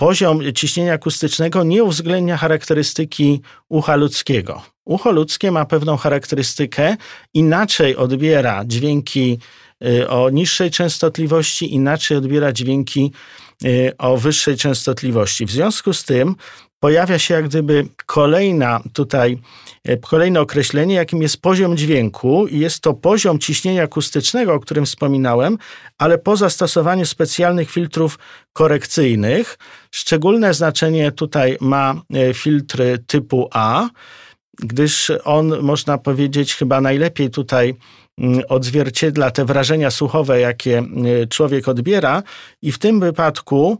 poziom 0.00 0.40
ciśnienia 0.54 0.92
akustycznego 0.92 1.64
nie 1.64 1.84
uwzględnia 1.84 2.36
charakterystyki 2.36 3.40
ucha 3.68 3.96
ludzkiego. 3.96 4.62
Ucho 4.84 5.12
ludzkie 5.12 5.50
ma 5.50 5.64
pewną 5.64 5.96
charakterystykę, 5.96 6.96
inaczej 7.34 7.96
odbiera 7.96 8.64
dźwięki 8.64 9.38
y, 9.84 10.08
o 10.08 10.30
niższej 10.30 10.70
częstotliwości, 10.70 11.74
inaczej 11.74 12.16
odbiera 12.16 12.52
dźwięki 12.52 13.12
y, 13.64 13.92
o 13.98 14.16
wyższej 14.16 14.56
częstotliwości. 14.56 15.46
W 15.46 15.50
związku 15.50 15.92
z 15.92 16.04
tym 16.04 16.34
pojawia 16.80 17.18
się 17.18 17.34
jak 17.34 17.48
gdyby 17.48 17.88
kolejna 18.06 18.80
tutaj, 18.92 19.38
y, 19.88 20.00
kolejne 20.10 20.40
określenie, 20.40 20.94
jakim 20.94 21.22
jest 21.22 21.42
poziom 21.42 21.76
dźwięku 21.76 22.46
i 22.46 22.58
jest 22.58 22.80
to 22.80 22.94
poziom 22.94 23.38
ciśnienia 23.38 23.82
akustycznego, 23.82 24.54
o 24.54 24.60
którym 24.60 24.86
wspominałem, 24.86 25.58
ale 25.98 26.18
po 26.18 26.36
zastosowaniu 26.36 27.06
specjalnych 27.06 27.70
filtrów 27.70 28.18
korekcyjnych. 28.52 29.58
Szczególne 29.90 30.54
znaczenie 30.54 31.12
tutaj 31.12 31.56
ma 31.60 32.02
filtr 32.34 32.82
typu 33.06 33.48
A, 33.52 33.88
gdyż 34.62 35.12
on, 35.24 35.60
można 35.62 35.98
powiedzieć, 35.98 36.54
chyba 36.54 36.80
najlepiej 36.80 37.30
tutaj 37.30 37.74
mm, 38.18 38.42
odzwierciedla 38.48 39.30
te 39.30 39.44
wrażenia 39.44 39.90
słuchowe, 39.90 40.40
jakie 40.40 40.82
y, 41.22 41.26
człowiek 41.26 41.68
odbiera, 41.68 42.22
i 42.62 42.72
w 42.72 42.78
tym 42.78 43.00
wypadku 43.00 43.78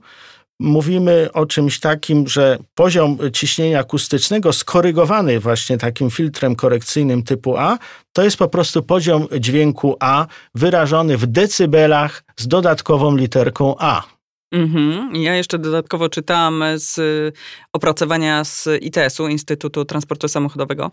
mówimy 0.60 1.28
o 1.32 1.46
czymś 1.46 1.80
takim, 1.80 2.28
że 2.28 2.58
poziom 2.74 3.18
ciśnienia 3.32 3.80
akustycznego 3.80 4.52
skorygowany 4.52 5.40
właśnie 5.40 5.78
takim 5.78 6.10
filtrem 6.10 6.56
korekcyjnym 6.56 7.22
typu 7.22 7.56
A, 7.56 7.78
to 8.12 8.22
jest 8.22 8.36
po 8.36 8.48
prostu 8.48 8.82
poziom 8.82 9.26
dźwięku 9.38 9.96
A 10.00 10.26
wyrażony 10.54 11.16
w 11.16 11.26
decybelach 11.26 12.24
z 12.36 12.48
dodatkową 12.48 13.16
literką 13.16 13.74
A. 13.78 14.19
Mhm. 14.52 15.16
Ja 15.16 15.34
jeszcze 15.34 15.58
dodatkowo 15.58 16.08
czytałam 16.08 16.64
z 16.74 17.00
opracowania 17.72 18.44
z 18.44 18.68
ITS-u, 18.80 19.28
Instytutu 19.28 19.84
Transportu 19.84 20.28
Samochodowego, 20.28 20.90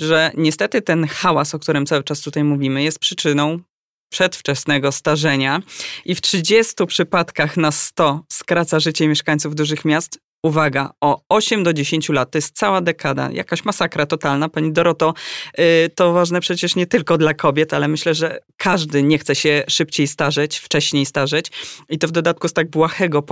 że 0.00 0.30
niestety 0.36 0.82
ten 0.82 1.06
hałas, 1.06 1.54
o 1.54 1.58
którym 1.58 1.86
cały 1.86 2.04
czas 2.04 2.20
tutaj 2.20 2.44
mówimy, 2.44 2.82
jest 2.82 2.98
przyczyną 2.98 3.60
przedwczesnego 4.12 4.92
starzenia 4.92 5.62
i 6.04 6.14
w 6.14 6.20
30 6.20 6.86
przypadkach 6.86 7.56
na 7.56 7.70
100 7.70 8.20
skraca 8.28 8.80
życie 8.80 9.08
mieszkańców 9.08 9.54
dużych 9.54 9.84
miast, 9.84 10.18
uwaga, 10.42 10.90
o 11.00 11.20
8 11.28 11.62
do 11.62 11.72
10 11.72 12.08
lat. 12.08 12.30
To 12.30 12.38
jest 12.38 12.56
cała 12.56 12.80
dekada. 12.80 13.30
Jakaś 13.32 13.64
masakra 13.64 14.06
totalna. 14.06 14.48
Pani 14.48 14.72
Doroto, 14.72 15.14
yy, 15.58 15.64
to 15.94 16.12
ważne 16.12 16.40
przecież 16.40 16.76
nie 16.76 16.86
tylko 16.86 17.18
dla 17.18 17.34
kobiet, 17.34 17.74
ale 17.74 17.88
myślę, 17.88 18.14
że 18.14 18.38
każdy 18.56 19.02
nie 19.02 19.18
chce 19.18 19.34
się 19.34 19.64
szybciej 19.68 20.06
starzeć, 20.06 20.58
wcześniej 20.58 21.06
starzeć. 21.06 21.50
I 21.88 21.98
to 21.98 22.08
w 22.08 22.10
dodatku 22.10 22.48
z 22.48 22.52
tak 22.52 22.70
błahego 22.70 23.22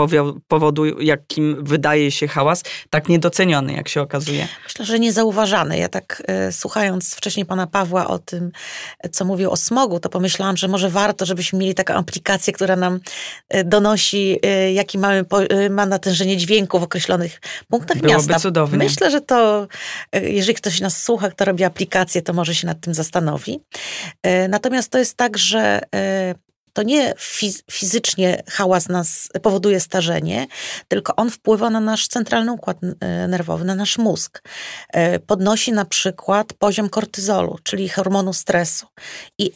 powodu, 0.49 1.01
jakim 1.01 1.65
wydaje 1.65 2.11
się 2.11 2.29
hałas, 2.29 2.63
tak 2.91 3.09
niedoceniony, 3.09 3.73
jak 3.73 3.89
się 3.89 4.03
okazuje. 4.03 4.49
Myślę, 4.65 4.85
że 4.85 4.99
niezauważany. 4.99 5.79
Ja 5.79 5.89
tak 5.89 6.23
yy, 6.29 6.53
słuchając 6.53 7.15
wcześniej 7.15 7.47
pana 7.47 7.67
Pawła 7.67 8.09
o 8.09 8.19
tym, 8.19 8.51
co 9.13 9.25
mówił 9.25 9.51
o 9.51 9.57
smogu, 9.57 10.01
to 10.01 10.09
pomyślałam, 10.09 10.57
że 10.57 10.69
może 10.69 10.91
warto, 10.91 11.27
żebyśmy 11.27 11.59
mieli 11.59 11.75
taką 11.75 11.95
aplikację, 11.95 12.53
która 12.53 12.77
nam 12.77 13.01
yy, 13.53 13.65
donosi, 13.65 14.39
y, 14.47 14.73
jaki 14.73 14.99
mamy, 14.99 15.25
y, 15.53 15.71
ma 15.71 15.87
natężenie 15.87 16.37
dźwięku 16.37 16.79
w 16.79 16.83
określonych 16.97 17.41
punktach 17.69 17.99
Byłoby 17.99 18.19
miasta. 18.19 18.39
cudownie. 18.41 18.79
Myślę, 18.79 19.11
że 19.11 19.21
to, 19.21 19.69
e, 20.13 20.31
jeżeli 20.31 20.55
ktoś 20.55 20.81
nas 20.81 21.03
słucha, 21.03 21.31
kto 21.31 21.45
robi 21.45 21.65
aplikację, 21.65 22.23
to 22.23 22.33
może 22.33 22.55
się 22.55 22.67
nad 22.67 22.81
tym 22.81 22.95
zastanowi. 22.95 23.61
E, 24.23 24.49
natomiast 24.49 24.91
to 24.91 24.99
jest 24.99 25.17
tak, 25.17 25.39
że 25.39 25.81
e, 25.95 26.35
to 26.73 26.83
nie 26.83 27.15
fizycznie 27.71 28.43
hałas 28.49 28.89
nas 28.89 29.29
powoduje 29.43 29.81
starzenie, 29.81 30.47
tylko 30.89 31.17
on 31.17 31.31
wpływa 31.31 31.71
na 31.71 31.81
nasz 31.81 32.09
centralny 32.09 32.53
układ 32.53 32.79
nerwowy, 33.29 33.65
na 33.65 33.75
nasz 33.75 33.99
mózg. 33.99 34.43
Podnosi 35.27 35.73
na 35.73 35.85
przykład 35.85 36.53
poziom 36.53 36.89
kortyzolu, 36.89 37.59
czyli 37.63 37.89
hormonu 37.89 38.33
stresu. 38.33 38.87
I 39.39 39.53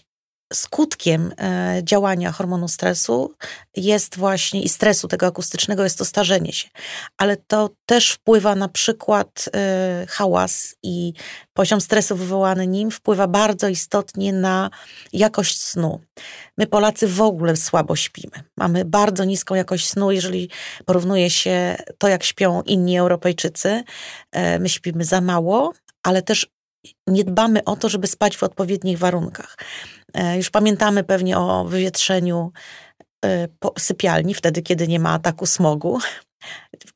skutkiem 0.52 1.32
e, 1.38 1.80
działania 1.84 2.32
hormonu 2.32 2.68
stresu 2.68 3.34
jest 3.76 4.16
właśnie 4.16 4.62
i 4.62 4.68
stresu 4.68 5.08
tego 5.08 5.26
akustycznego 5.26 5.84
jest 5.84 5.98
to 5.98 6.04
starzenie 6.04 6.52
się. 6.52 6.68
Ale 7.16 7.36
to 7.36 7.70
też 7.86 8.10
wpływa 8.10 8.54
na 8.54 8.68
przykład 8.68 9.44
e, 9.54 10.06
hałas 10.08 10.74
i 10.82 11.12
poziom 11.52 11.80
stresu 11.80 12.16
wywołany 12.16 12.66
nim 12.66 12.90
wpływa 12.90 13.26
bardzo 13.26 13.68
istotnie 13.68 14.32
na 14.32 14.70
jakość 15.12 15.62
snu. 15.62 16.00
My 16.58 16.66
Polacy 16.66 17.08
w 17.08 17.20
ogóle 17.20 17.56
słabo 17.56 17.96
śpimy. 17.96 18.42
Mamy 18.56 18.84
bardzo 18.84 19.24
niską 19.24 19.54
jakość 19.54 19.88
snu, 19.88 20.10
jeżeli 20.10 20.50
porównuje 20.84 21.30
się 21.30 21.76
to, 21.98 22.08
jak 22.08 22.24
śpią 22.24 22.62
inni 22.62 22.98
Europejczycy. 22.98 23.82
E, 24.32 24.58
my 24.58 24.68
śpimy 24.68 25.04
za 25.04 25.20
mało, 25.20 25.72
ale 26.02 26.22
też 26.22 26.46
nie 27.06 27.24
dbamy 27.24 27.64
o 27.64 27.76
to, 27.76 27.88
żeby 27.88 28.06
spać 28.06 28.36
w 28.36 28.42
odpowiednich 28.42 28.98
warunkach. 28.98 29.56
E, 30.14 30.36
już 30.36 30.50
pamiętamy 30.50 31.04
pewnie 31.04 31.38
o 31.38 31.64
wywietrzeniu 31.64 32.52
e, 33.24 33.48
sypialni, 33.78 34.34
wtedy, 34.34 34.62
kiedy 34.62 34.88
nie 34.88 34.98
ma 34.98 35.12
ataku 35.12 35.46
smogu. 35.46 35.98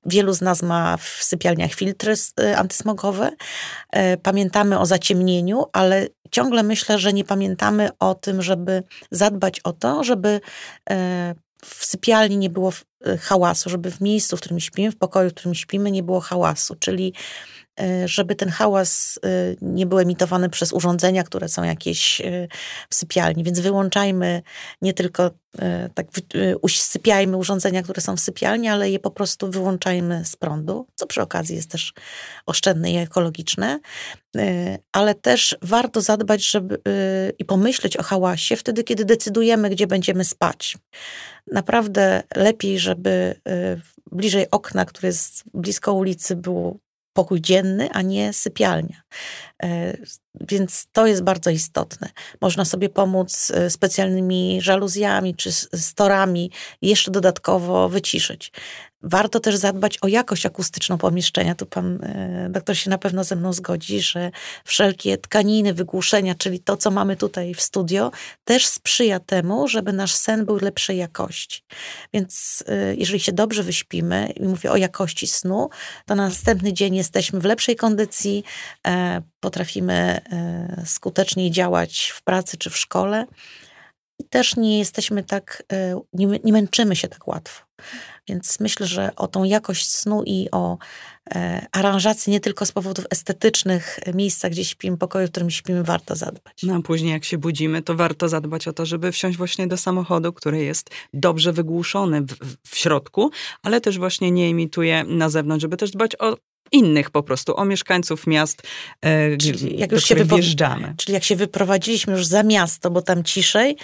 Wielu 0.06 0.32
z 0.32 0.40
nas 0.40 0.62
ma 0.62 0.96
w 0.96 1.02
sypialniach 1.04 1.72
filtry 1.72 2.14
e, 2.40 2.58
antysmogowe. 2.58 3.30
Pamiętamy 4.22 4.78
o 4.78 4.86
zaciemnieniu, 4.86 5.64
ale 5.72 6.06
ciągle 6.30 6.62
myślę, 6.62 6.98
że 6.98 7.12
nie 7.12 7.24
pamiętamy 7.24 7.88
o 7.98 8.14
tym, 8.14 8.42
żeby 8.42 8.82
zadbać 9.10 9.60
o 9.60 9.72
to, 9.72 10.04
żeby 10.04 10.40
w 11.64 11.84
sypialni 11.84 12.36
nie 12.36 12.50
było 12.50 12.72
hałasu, 13.20 13.70
żeby 13.70 13.90
w 13.90 14.00
miejscu, 14.00 14.36
w 14.36 14.40
którym 14.40 14.60
śpimy, 14.60 14.90
w 14.90 14.96
pokoju, 14.96 15.30
w 15.30 15.34
którym 15.34 15.54
śpimy, 15.54 15.90
nie 15.90 16.02
było 16.02 16.20
hałasu. 16.20 16.74
Czyli 16.74 17.14
żeby 18.04 18.34
ten 18.34 18.48
hałas 18.48 19.18
e, 19.24 19.28
nie 19.62 19.86
był 19.86 19.98
emitowany 19.98 20.50
przez 20.50 20.72
urządzenia, 20.72 21.24
które 21.24 21.48
są 21.48 21.62
jakieś 21.62 22.22
w 22.90 22.94
sypialni. 22.94 23.44
Więc 23.44 23.60
wyłączajmy 23.60 24.42
nie 24.82 24.94
tylko 24.94 25.30
tak 25.94 26.06
usypiajmy 26.62 27.36
urządzenia, 27.36 27.82
które 27.82 28.00
są 28.00 28.16
w 28.16 28.20
sypialni, 28.20 28.68
ale 28.68 28.90
je 28.90 28.98
po 28.98 29.10
prostu 29.10 29.50
wyłączajmy 29.50 30.24
z 30.24 30.36
prądu, 30.36 30.86
co 30.94 31.06
przy 31.06 31.22
okazji 31.22 31.56
jest 31.56 31.70
też 31.70 31.92
oszczędne 32.46 32.92
i 32.92 32.96
ekologiczne. 32.96 33.80
Ale 34.92 35.14
też 35.14 35.56
warto 35.62 36.00
zadbać 36.00 36.50
żeby, 36.50 36.78
i 37.38 37.44
pomyśleć 37.44 37.96
o 37.96 38.02
hałasie 38.02 38.56
wtedy, 38.56 38.84
kiedy 38.84 39.04
decydujemy, 39.04 39.70
gdzie 39.70 39.86
będziemy 39.86 40.24
spać. 40.24 40.76
Naprawdę 41.52 42.22
lepiej, 42.36 42.78
żeby 42.78 43.40
bliżej 44.12 44.50
okna, 44.50 44.84
które 44.84 45.08
jest 45.08 45.44
blisko 45.54 45.92
ulicy, 45.92 46.36
był 46.36 46.80
pokój 47.14 47.40
dzienny, 47.40 47.90
a 47.90 48.02
nie 48.02 48.32
sypialnia. 48.32 49.02
E, 49.64 49.96
więc 50.40 50.86
to 50.92 51.06
jest 51.06 51.22
bardzo 51.22 51.50
istotne. 51.50 52.08
Można 52.40 52.64
sobie 52.64 52.88
pomóc 52.88 53.52
e, 53.54 53.70
specjalnymi 53.70 54.58
żaluzjami 54.62 55.34
czy 55.34 55.52
storami, 55.52 56.50
jeszcze 56.82 57.10
dodatkowo 57.10 57.88
wyciszyć. 57.88 58.52
Warto 59.02 59.40
też 59.40 59.56
zadbać 59.56 59.98
o 60.02 60.08
jakość 60.08 60.46
akustyczną 60.46 60.98
pomieszczenia. 60.98 61.54
Tu 61.54 61.66
pan 61.66 62.04
e, 62.04 62.48
doktor 62.50 62.76
się 62.76 62.90
na 62.90 62.98
pewno 62.98 63.24
ze 63.24 63.36
mną 63.36 63.52
zgodzi, 63.52 64.00
że 64.00 64.30
wszelkie 64.64 65.18
tkaniny, 65.18 65.74
wygłuszenia, 65.74 66.34
czyli 66.34 66.60
to, 66.60 66.76
co 66.76 66.90
mamy 66.90 67.16
tutaj 67.16 67.54
w 67.54 67.60
studio, 67.60 68.10
też 68.44 68.66
sprzyja 68.66 69.20
temu, 69.20 69.68
żeby 69.68 69.92
nasz 69.92 70.14
sen 70.14 70.44
był 70.44 70.56
lepszej 70.56 70.98
jakości. 70.98 71.62
Więc 72.14 72.64
jeżeli 72.96 73.20
się 73.20 73.32
dobrze 73.32 73.62
wyśpimy, 73.62 74.32
i 74.36 74.42
mówię 74.42 74.70
o 74.70 74.76
jakości 74.76 75.26
snu, 75.26 75.70
to 76.06 76.14
na 76.14 76.24
następny 76.24 76.72
dzień 76.72 76.96
jesteśmy 76.96 77.40
w 77.40 77.44
lepszej 77.44 77.76
kondycji, 77.76 78.44
e, 78.86 79.22
potrafimy 79.54 80.20
skuteczniej 80.84 81.50
działać 81.50 82.12
w 82.14 82.22
pracy 82.22 82.56
czy 82.56 82.70
w 82.70 82.76
szkole. 82.76 83.26
I 84.20 84.24
też 84.24 84.56
nie 84.56 84.78
jesteśmy 84.78 85.22
tak, 85.22 85.62
nie, 86.12 86.26
nie 86.44 86.52
męczymy 86.52 86.96
się 86.96 87.08
tak 87.08 87.28
łatwo. 87.28 87.64
Więc 88.28 88.60
myślę, 88.60 88.86
że 88.86 89.16
o 89.16 89.28
tą 89.28 89.44
jakość 89.44 89.90
snu 89.90 90.22
i 90.26 90.48
o 90.52 90.78
e, 91.34 91.66
aranżację 91.72 92.32
nie 92.32 92.40
tylko 92.40 92.66
z 92.66 92.72
powodów 92.72 93.04
estetycznych 93.10 94.00
miejsca, 94.14 94.50
gdzie 94.50 94.64
śpimy, 94.64 94.96
pokoju, 94.96 95.26
w 95.26 95.30
którym 95.30 95.50
śpimy, 95.50 95.84
warto 95.84 96.16
zadbać. 96.16 96.62
No 96.62 96.74
a 96.74 96.82
później 96.82 97.12
jak 97.12 97.24
się 97.24 97.38
budzimy, 97.38 97.82
to 97.82 97.94
warto 97.94 98.28
zadbać 98.28 98.68
o 98.68 98.72
to, 98.72 98.86
żeby 98.86 99.12
wsiąść 99.12 99.38
właśnie 99.38 99.66
do 99.66 99.76
samochodu, 99.76 100.32
który 100.32 100.64
jest 100.64 100.90
dobrze 101.12 101.52
wygłuszony 101.52 102.20
w, 102.20 102.56
w 102.66 102.76
środku, 102.76 103.30
ale 103.62 103.80
też 103.80 103.98
właśnie 103.98 104.30
nie 104.30 104.46
emituje 104.46 105.04
na 105.04 105.28
zewnątrz, 105.30 105.62
żeby 105.62 105.76
też 105.76 105.90
dbać 105.90 106.16
o 106.18 106.36
innych 106.72 107.10
po 107.10 107.22
prostu, 107.22 107.56
o 107.56 107.64
mieszkańców 107.64 108.26
miast, 108.26 108.62
e, 109.02 109.36
czyli 109.36 109.78
jak 109.78 109.92
już 109.92 110.04
się 110.04 110.14
wyjeżdżamy. 110.14 110.94
Czyli 110.96 111.14
jak 111.14 111.24
się 111.24 111.36
wyprowadziliśmy 111.36 112.12
już 112.12 112.26
za 112.26 112.42
miasto, 112.42 112.90
bo 112.90 113.02
tam 113.02 113.24
ciszej, 113.24 113.76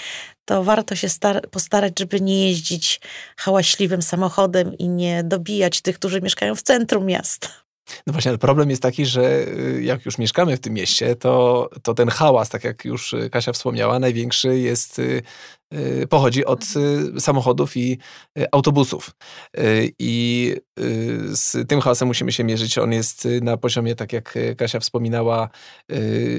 to 0.45 0.65
warto 0.65 0.97
się 0.97 1.09
postarać, 1.51 1.99
żeby 1.99 2.21
nie 2.21 2.49
jeździć 2.49 3.01
hałaśliwym 3.37 4.03
samochodem 4.03 4.79
i 4.79 4.89
nie 4.89 5.25
dobijać 5.25 5.81
tych, 5.81 5.99
którzy 5.99 6.21
mieszkają 6.21 6.55
w 6.55 6.63
centrum 6.63 7.07
miasta. 7.07 7.49
No 8.07 8.13
właśnie, 8.13 8.29
ale 8.29 8.39
problem 8.39 8.71
jest 8.71 8.83
taki, 8.83 9.07
że 9.07 9.49
y, 9.49 9.83
jak 9.83 10.07
już 10.07 10.19
mieszkamy 10.19 10.57
w 10.57 10.61
tym 10.61 10.75
mieście, 10.75 11.17
to, 11.17 11.69
to 11.83 11.95
ten 11.95 12.09
hałas, 12.09 12.49
tak 12.49 12.65
jak 12.65 12.85
już 12.85 13.15
Kasia 13.33 13.53
wspomniała, 13.53 13.99
największy 13.99 14.59
jest 14.59 14.99
Y, 14.99 15.23
pochodzi 16.09 16.45
od 16.45 16.65
y, 17.17 17.21
samochodów 17.21 17.77
i 17.77 17.99
y, 18.39 18.47
autobusów. 18.53 19.11
I 19.99 20.55
z 21.33 21.69
tym 21.69 21.81
hałasem 21.81 22.09
musimy 22.09 22.33
się 22.33 22.45
mierzyć. 22.45 22.79
On 22.79 22.93
jest 22.93 23.29
na 23.43 23.57
poziomie, 23.57 23.95
tak 23.95 24.13
jak 24.13 24.39
Kasia 24.57 24.81
wspominała, 24.81 25.49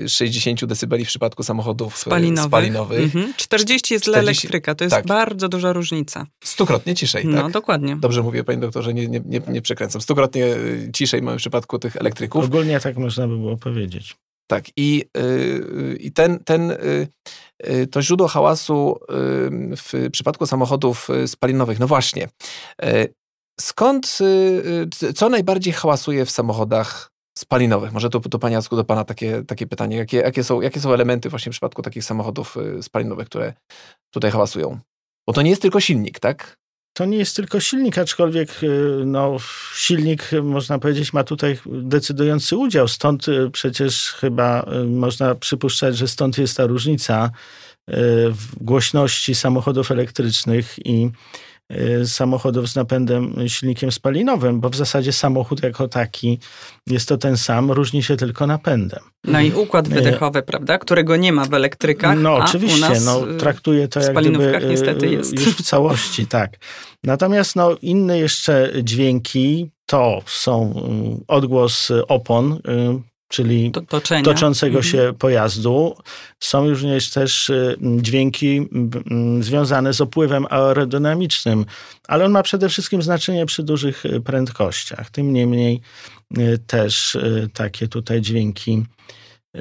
60 0.07 0.65
decybeli 0.65 1.05
w 1.05 1.07
przypadku 1.07 1.43
samochodów 1.43 1.97
spalinowych. 1.97 2.45
spalinowych. 2.45 2.99
Mhm. 2.99 3.33
40 3.37 3.93
jest 3.93 4.05
40, 4.05 4.09
dla 4.11 4.19
elektryka, 4.19 4.75
to 4.75 4.83
jest 4.83 4.95
tak. 4.95 5.05
bardzo 5.05 5.49
duża 5.49 5.73
różnica. 5.73 6.25
Stukrotnie 6.43 6.95
ciszej, 6.95 7.25
no, 7.25 7.35
tak? 7.35 7.43
No, 7.43 7.49
dokładnie. 7.49 7.95
Dobrze 7.95 8.23
mówię, 8.23 8.43
panie 8.43 8.59
doktorze, 8.59 8.93
nie, 8.93 9.07
nie, 9.07 9.21
nie, 9.25 9.41
nie 9.47 9.61
przekręcam. 9.61 10.01
Stukrotnie 10.01 10.45
ciszej 10.93 11.21
mamy 11.21 11.37
w 11.37 11.41
przypadku 11.41 11.79
tych 11.79 11.95
elektryków. 11.95 12.45
Ogólnie 12.45 12.79
tak 12.79 12.97
można 12.97 13.27
by 13.27 13.37
było 13.37 13.57
powiedzieć. 13.57 14.15
Tak, 14.47 14.65
i, 14.77 15.05
i 15.99 16.11
ten, 16.11 16.43
ten 16.43 16.77
Y, 17.67 17.87
to 17.87 18.01
źródło 18.01 18.27
hałasu 18.27 18.99
y, 19.01 19.75
w 19.75 20.09
przypadku 20.11 20.45
samochodów 20.45 21.09
y, 21.09 21.27
spalinowych. 21.27 21.79
No 21.79 21.87
właśnie. 21.87 22.27
Skąd, 23.59 24.17
co 25.15 25.29
najbardziej 25.29 25.73
hałasuje 25.73 26.25
w 26.25 26.31
samochodach 26.31 27.11
spalinowych? 27.37 27.91
Może 27.93 28.09
tu, 28.09 28.19
tu 28.19 28.39
Panie 28.39 28.55
Jacku, 28.55 28.75
do 28.75 28.83
Pana 28.83 29.03
takie, 29.03 29.43
takie 29.43 29.67
pytanie. 29.67 29.97
Jakie, 29.97 30.17
jakie, 30.17 30.43
są, 30.43 30.61
jakie 30.61 30.79
są 30.79 30.93
elementy 30.93 31.29
właśnie 31.29 31.49
w 31.49 31.53
przypadku 31.53 31.81
takich 31.81 32.03
samochodów 32.03 32.57
spalinowych, 32.81 33.27
które 33.27 33.53
tutaj 34.13 34.31
hałasują? 34.31 34.79
Bo 35.27 35.33
to 35.33 35.41
nie 35.41 35.49
jest 35.49 35.61
tylko 35.61 35.79
silnik, 35.79 36.19
tak? 36.19 36.57
To 36.93 37.05
nie 37.05 37.17
jest 37.17 37.35
tylko 37.35 37.59
silnik, 37.59 37.97
aczkolwiek 37.97 38.49
no, 39.05 39.37
silnik, 39.75 40.29
można 40.43 40.79
powiedzieć, 40.79 41.13
ma 41.13 41.23
tutaj 41.23 41.57
decydujący 41.65 42.57
udział. 42.57 42.87
Stąd 42.87 43.25
przecież 43.53 44.11
chyba 44.11 44.65
można 44.87 45.35
przypuszczać, 45.35 45.97
że 45.97 46.07
stąd 46.07 46.37
jest 46.37 46.57
ta 46.57 46.65
różnica 46.65 47.31
w 48.31 48.63
głośności 48.63 49.35
samochodów 49.35 49.91
elektrycznych 49.91 50.75
i 50.85 51.09
samochodów 52.05 52.69
z 52.69 52.75
napędem 52.75 53.35
silnikiem 53.47 53.91
spalinowym, 53.91 54.59
bo 54.59 54.69
w 54.69 54.75
zasadzie 54.75 55.11
samochód 55.11 55.63
jako 55.63 55.87
taki 55.87 56.39
jest 56.87 57.09
to 57.09 57.17
ten 57.17 57.37
sam, 57.37 57.71
różni 57.71 58.03
się 58.03 58.17
tylko 58.17 58.47
napędem. 58.47 58.99
No 59.23 59.41
i 59.41 59.51
układ 59.51 59.87
e, 59.87 59.89
wydechowy, 59.89 60.41
prawda, 60.41 60.77
którego 60.77 61.15
nie 61.15 61.33
ma 61.33 61.45
w 61.45 61.53
elektrykach, 61.53 62.17
No 62.19 62.35
oczywiście, 62.35 62.99
no, 63.05 63.31
y, 63.31 63.37
traktuję 63.37 63.87
to 63.87 63.99
jak 63.99 64.15
gdyby 64.15 64.59
niestety 64.69 65.05
y, 65.05 65.09
jest. 65.09 65.33
już 65.33 65.55
w 65.55 65.61
całości, 65.61 66.27
tak. 66.37 66.57
Natomiast 67.03 67.55
no, 67.55 67.75
inne 67.81 68.19
jeszcze 68.19 68.71
dźwięki 68.83 69.71
to 69.85 70.21
są 70.25 70.73
y, 71.21 71.25
odgłos 71.27 71.91
opon, 72.07 72.59
czyli 73.31 73.71
Toczenia. 73.87 74.23
toczącego 74.23 74.77
mhm. 74.77 74.91
się 74.93 75.13
pojazdu. 75.19 75.97
Są 76.39 76.69
również 76.69 77.09
też 77.09 77.49
y, 77.49 77.77
dźwięki 77.81 78.69
związane 79.39 79.93
z 79.93 80.01
opływem 80.01 80.45
aerodynamicznym, 80.49 81.65
ale 82.07 82.25
on 82.25 82.31
ma 82.31 82.43
przede 82.43 82.69
wszystkim 82.69 83.01
znaczenie 83.01 83.45
przy 83.45 83.63
dużych 83.63 84.05
y, 84.05 84.21
prędkościach. 84.21 85.09
Tym 85.09 85.33
niemniej 85.33 85.81
y, 86.37 86.57
też 86.67 87.17
takie 87.53 87.87
tutaj 87.87 88.21
dźwięki 88.21 88.83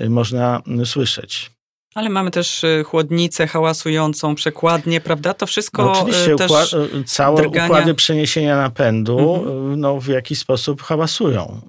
można 0.09 0.63
słyszeć. 0.85 1.51
Ale 1.95 2.09
mamy 2.09 2.31
też 2.31 2.65
chłodnicę 2.85 3.47
hałasującą, 3.47 4.35
przekładnie, 4.35 5.01
prawda? 5.01 5.35
To 5.35 5.47
wszystko 5.47 5.85
no 5.85 5.93
Oczywiście 5.93 6.37
też 6.37 6.77
całe 7.07 7.43
drgania. 7.43 7.67
układy 7.67 7.95
przeniesienia 7.95 8.57
napędu 8.57 9.35
mhm. 9.35 9.81
no, 9.81 10.01
w 10.01 10.07
jakiś 10.07 10.39
sposób 10.39 10.83
hałasują. 10.83 11.61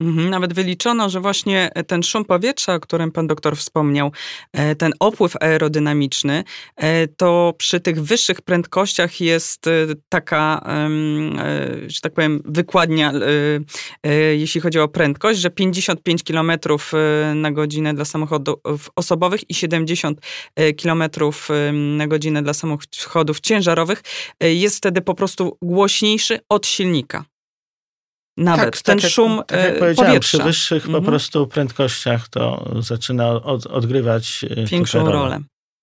Mhm, 0.00 0.30
nawet 0.30 0.52
wyliczono, 0.52 1.10
że 1.10 1.20
właśnie 1.20 1.70
ten 1.86 2.02
szum 2.02 2.24
powietrza, 2.24 2.74
o 2.74 2.80
którym 2.80 3.12
pan 3.12 3.26
doktor 3.26 3.56
wspomniał, 3.56 4.12
e, 4.52 4.76
ten 4.76 4.92
opływ 5.00 5.36
aerodynamiczny, 5.40 6.44
e, 6.76 7.08
to 7.08 7.54
przy 7.58 7.80
tych 7.80 8.02
wyższych 8.02 8.42
prędkościach 8.42 9.20
jest 9.20 9.66
e, 9.66 9.70
taka, 10.08 10.40
że 11.86 12.00
tak 12.00 12.12
powiem, 12.12 12.42
wykładnia, 12.44 13.12
jeśli 14.32 14.60
chodzi 14.60 14.78
o 14.78 14.88
prędkość, 14.88 15.40
że 15.40 15.50
55 15.50 16.22
km 16.22 16.52
na 17.34 17.52
godzinę 17.52 17.94
dla 17.94 18.04
samochodów 18.04 18.90
osobowych 18.96 19.50
i 19.50 19.54
70 19.54 20.20
km 20.82 21.02
na 21.72 22.06
godzinę 22.06 22.42
dla 22.42 22.54
samochodów 22.54 23.40
ciężarowych 23.40 24.02
jest 24.40 24.76
wtedy 24.76 25.00
po 25.00 25.14
prostu 25.14 25.58
głośniejszy 25.62 26.38
od 26.48 26.66
silnika. 26.66 27.24
Nawet 28.40 28.74
tak, 28.74 28.82
ten 28.82 28.98
tak 28.98 29.10
szum 29.10 29.36
jak, 29.36 29.46
tak 29.46 29.64
jak 29.64 29.78
powiedziałem, 29.78 30.20
Przy 30.20 30.42
wyższych 30.42 30.86
mhm. 30.86 31.04
po 31.04 31.10
prostu 31.10 31.46
prędkościach 31.46 32.28
to 32.28 32.72
zaczyna 32.78 33.28
od, 33.28 33.66
odgrywać 33.66 34.44
e, 34.50 34.64
większą 34.64 34.98
rolę. 34.98 35.12
rolę. 35.12 35.40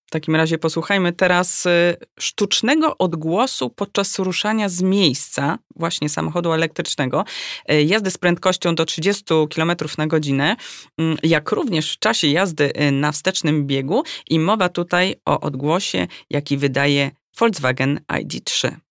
W 0.08 0.12
takim 0.12 0.36
razie 0.36 0.58
posłuchajmy 0.58 1.14
teraz 1.14 1.66
e, 1.66 1.96
sztucznego 2.20 2.98
odgłosu 2.98 3.70
podczas 3.70 4.20
ruszania 4.20 4.70
z 4.70 4.82
miejsca, 4.82 5.58
właśnie 5.76 6.10
samochodu 6.10 6.54
elektrycznego, 6.54 7.26
e, 7.66 7.84
jazdy 7.84 8.12
z 8.12 8.18
prędkością 8.18 8.76
do 8.76 8.86
30 8.86 9.24
km 9.56 9.72
na 9.98 10.08
godzinę, 10.08 10.56
mm, 10.98 11.18
jak 11.24 11.52
również 11.52 11.94
w 11.94 12.00
czasie 12.00 12.28
jazdy 12.28 12.74
na 12.92 13.12
wstecznym 13.12 13.68
biegu 13.68 14.04
i 14.30 14.40
mowa 14.40 14.70
tutaj 14.70 15.16
o 15.26 15.40
odgłosie, 15.40 16.08
jaki 16.30 16.58
wydaje 16.58 17.12
Volkswagen 17.40 18.00
ID3. 18.08 18.87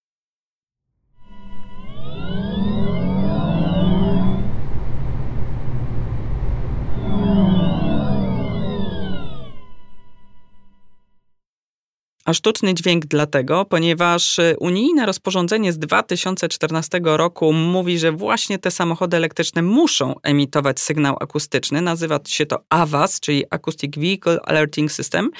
A 12.27 12.35
sztuczny 12.35 12.75
dźwięk 12.75 13.07
dlatego, 13.07 13.65
ponieważ 13.65 14.39
y, 14.39 14.57
unijne 14.61 15.07
rozporządzenie 15.07 15.73
z 15.73 15.79
2014 15.79 17.01
roku 17.05 17.53
mówi, 17.53 17.99
że 17.99 18.13
właśnie 18.13 18.59
te 18.59 18.71
samochody 18.71 19.17
elektryczne 19.17 19.63
muszą 19.63 20.15
emitować 20.23 20.81
sygnał 20.81 21.17
akustyczny. 21.21 21.83
Nazywa 21.83 22.21
się 22.27 22.47
to 22.47 22.59
AVAS, 22.69 23.21
czyli 23.21 23.45
Acoustic 23.51 23.95
Vehicle 23.97 24.41
Alerting 24.41 24.93
System. 24.93 25.31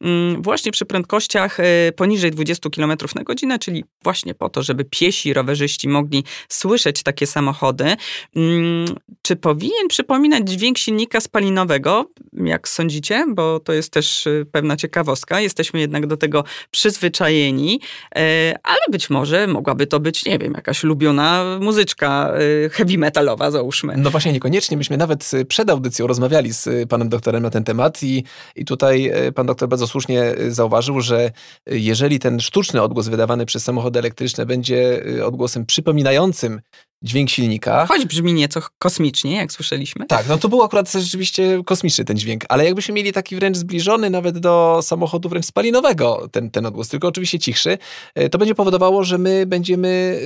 Mm, 0.00 0.42
właśnie 0.42 0.72
przy 0.72 0.84
prędkościach 0.84 1.60
y, 1.60 1.92
poniżej 1.96 2.30
20 2.30 2.70
km 2.70 2.92
na 3.14 3.22
godzinę, 3.22 3.58
czyli 3.58 3.84
właśnie 4.02 4.34
po 4.34 4.48
to, 4.48 4.62
żeby 4.62 4.84
piesi 4.84 5.32
rowerzyści 5.32 5.88
mogli 5.88 6.24
słyszeć 6.48 7.02
takie 7.02 7.26
samochody. 7.26 7.96
Mm, 8.36 8.86
czy 9.22 9.36
powinien 9.36 9.88
przypominać 9.88 10.48
dźwięk 10.48 10.78
silnika 10.78 11.20
spalinowego, 11.20 12.10
jak 12.32 12.68
sądzicie? 12.68 13.24
Bo 13.28 13.60
to 13.60 13.72
jest 13.72 13.92
też 13.92 14.26
y, 14.26 14.46
pewna 14.52 14.76
ciekawostka. 14.76 15.40
Jesteśmy 15.40 15.80
jednak 15.80 16.06
do 16.06 16.16
tego 16.16 16.35
przyzwyczajeni, 16.70 17.80
e, 18.16 18.54
ale 18.62 18.80
być 18.90 19.10
może 19.10 19.46
mogłaby 19.46 19.86
to 19.86 20.00
być, 20.00 20.24
nie 20.24 20.38
wiem, 20.38 20.52
jakaś 20.52 20.82
lubiona 20.82 21.58
muzyczka 21.60 22.32
e, 22.64 22.68
heavy 22.68 22.98
metalowa, 22.98 23.50
załóżmy. 23.50 23.94
No 23.96 24.10
właśnie, 24.10 24.32
niekoniecznie. 24.32 24.76
Myśmy 24.76 24.96
nawet 24.96 25.34
y, 25.34 25.44
przed 25.44 25.70
audycją 25.70 26.06
rozmawiali 26.06 26.52
z 26.52 26.88
panem 26.88 27.08
doktorem 27.08 27.42
na 27.42 27.50
ten 27.50 27.64
temat 27.64 28.02
i, 28.02 28.24
i 28.56 28.64
tutaj 28.64 29.12
pan 29.34 29.46
doktor 29.46 29.68
bardzo 29.68 29.86
słusznie 29.86 30.34
zauważył, 30.48 31.00
że 31.00 31.30
jeżeli 31.66 32.18
ten 32.18 32.40
sztuczny 32.40 32.82
odgłos 32.82 33.08
wydawany 33.08 33.46
przez 33.46 33.64
samochody 33.64 33.98
elektryczne 33.98 34.46
będzie 34.46 35.04
odgłosem 35.24 35.66
przypominającym 35.66 36.60
dźwięk 37.02 37.30
silnika. 37.30 37.86
Choć 37.86 38.06
brzmi 38.06 38.32
nieco 38.32 38.60
kosmicznie, 38.78 39.36
jak 39.36 39.52
słyszeliśmy. 39.52 40.06
Tak, 40.06 40.28
no 40.28 40.38
to 40.38 40.48
był 40.48 40.62
akurat 40.62 40.92
rzeczywiście 40.92 41.62
kosmiczny 41.64 42.04
ten 42.04 42.16
dźwięk, 42.16 42.44
ale 42.48 42.64
jakbyśmy 42.64 42.94
mieli 42.94 43.12
taki 43.12 43.36
wręcz 43.36 43.56
zbliżony 43.56 44.10
nawet 44.10 44.38
do 44.38 44.80
samochodu 44.82 45.28
wręcz 45.28 45.46
spalinowego 45.46 46.28
ten, 46.32 46.50
ten 46.50 46.66
odgłos, 46.66 46.88
tylko 46.88 47.08
oczywiście 47.08 47.38
cichszy, 47.38 47.78
e, 48.14 48.28
to 48.28 48.38
będzie 48.38 48.54
powodowało, 48.54 49.04
że 49.04 49.18
my 49.18 49.46
będziemy 49.46 50.20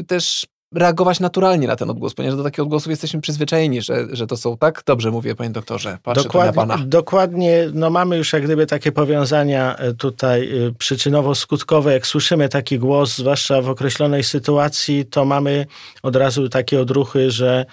e, 0.00 0.04
też 0.04 0.46
reagować 0.74 1.20
naturalnie 1.20 1.66
na 1.66 1.76
ten 1.76 1.90
odgłos, 1.90 2.14
ponieważ 2.14 2.36
do 2.36 2.42
takich 2.42 2.60
odgłosów 2.60 2.90
jesteśmy 2.90 3.20
przyzwyczajeni, 3.20 3.82
że, 3.82 4.06
że 4.12 4.26
to 4.26 4.36
są 4.36 4.56
tak. 4.56 4.82
Dobrze 4.86 5.10
mówię, 5.10 5.34
panie 5.34 5.50
doktorze. 5.50 5.98
Patrzę 6.02 6.22
dokładnie, 6.22 6.46
na 6.46 6.52
pana. 6.52 6.84
Dokładnie, 6.86 7.70
no 7.72 7.90
mamy 7.90 8.16
już 8.16 8.32
jak 8.32 8.44
gdyby 8.44 8.66
takie 8.66 8.92
powiązania 8.92 9.76
e, 9.76 9.94
tutaj 9.94 10.66
e, 10.66 10.70
przyczynowo-skutkowe. 10.70 11.90
Jak 11.90 12.06
słyszymy 12.06 12.48
taki 12.48 12.78
głos, 12.78 13.16
zwłaszcza 13.16 13.62
w 13.62 13.68
określonej 13.68 14.24
sytuacji, 14.24 15.04
to 15.04 15.24
mamy 15.24 15.66
od 16.02 16.16
razu 16.16 16.48
takie 16.48 16.80
odruchy, 16.80 17.30
że 17.30 17.66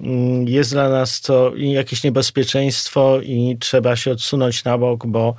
mm, 0.00 0.48
jest 0.48 0.72
dla 0.72 0.88
nas 0.88 1.20
to 1.20 1.52
jakieś 1.56 2.04
niebezpieczeństwo 2.04 3.20
i 3.22 3.56
trzeba 3.60 3.96
się 3.96 4.12
odsunąć 4.12 4.64
na 4.64 4.78
bok, 4.78 5.06
bo 5.06 5.34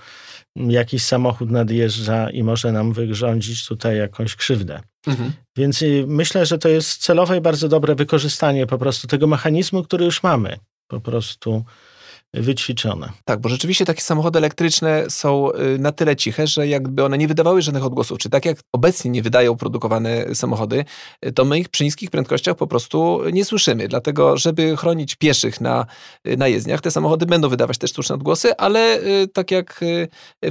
jakiś 0.56 1.04
samochód 1.04 1.52
nadjeżdża 1.52 2.30
i 2.30 2.44
może 2.44 2.72
nam 2.72 2.94
wyrządzić 2.94 3.68
tutaj 3.68 3.98
jakąś 3.98 4.36
krzywdę. 4.36 4.82
Mhm. 5.08 5.32
Więc 5.58 5.82
y, 5.82 6.06
myślę, 6.08 6.46
że 6.46 6.58
to 6.58 6.70
jest 6.70 7.02
celowe 7.02 7.38
i 7.38 7.42
bardzo 7.42 7.70
dobre 7.70 7.96
wykorzystanie 7.96 8.68
po 8.68 8.78
prostu 8.78 9.08
tego 9.08 9.28
mechanizmu, 9.28 9.84
który 9.84 10.06
już 10.06 10.24
mamy. 10.24 10.58
Po 10.88 11.02
prostu 11.02 11.66
wyćwiczone. 12.42 13.10
Tak, 13.26 13.40
bo 13.40 13.50
rzeczywiście 13.50 13.86
takie 13.86 14.02
samochody 14.02 14.40
elektryczne 14.40 15.04
są 15.10 15.52
y, 15.52 15.80
na 15.80 15.92
tyle 15.92 16.16
ciche, 16.16 16.48
że 16.48 16.68
jakby 16.68 17.04
one 17.04 17.18
nie 17.18 17.28
wydawały 17.28 17.62
żadnych 17.62 17.86
odgłosów, 17.86 18.20
czy 18.20 18.30
tak 18.30 18.46
jak 18.46 18.58
obecnie 18.72 19.12
nie 19.12 19.22
wydają 19.22 19.58
produkowane 19.58 20.36
samochody, 20.36 20.86
y, 21.26 21.32
to 21.32 21.46
my 21.46 21.60
ich 21.60 21.70
przy 21.70 21.84
niskich 21.84 22.10
prędkościach 22.10 22.56
po 22.56 22.68
prostu 22.68 23.22
nie 23.34 23.46
słyszymy. 23.46 23.88
Dlatego, 23.88 24.38
żeby 24.38 24.78
chronić 24.78 25.16
pieszych 25.16 25.62
na, 25.62 25.86
y, 26.28 26.38
na 26.38 26.48
jezdniach, 26.48 26.82
te 26.82 26.92
samochody 26.92 27.26
będą 27.26 27.50
wydawać 27.50 27.78
też 27.78 27.90
sztuczne 27.90 28.16
odgłosy, 28.16 28.58
ale 28.58 29.00
tak 29.34 29.52
jak 29.52 29.84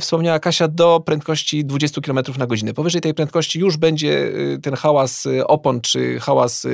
wspomniała 0.01 0.38
Kasia, 0.38 0.68
do 0.68 1.01
prędkości 1.07 1.64
20 1.64 2.01
km 2.01 2.18
na 2.38 2.47
godzinę. 2.47 2.75
Powyżej 2.75 3.01
tej 3.01 3.14
prędkości 3.14 3.59
już 3.59 3.77
będzie 3.77 4.33
ten 4.62 4.75
hałas 4.75 5.29
opon, 5.47 5.81
czy 5.81 6.20
hałas 6.20 6.66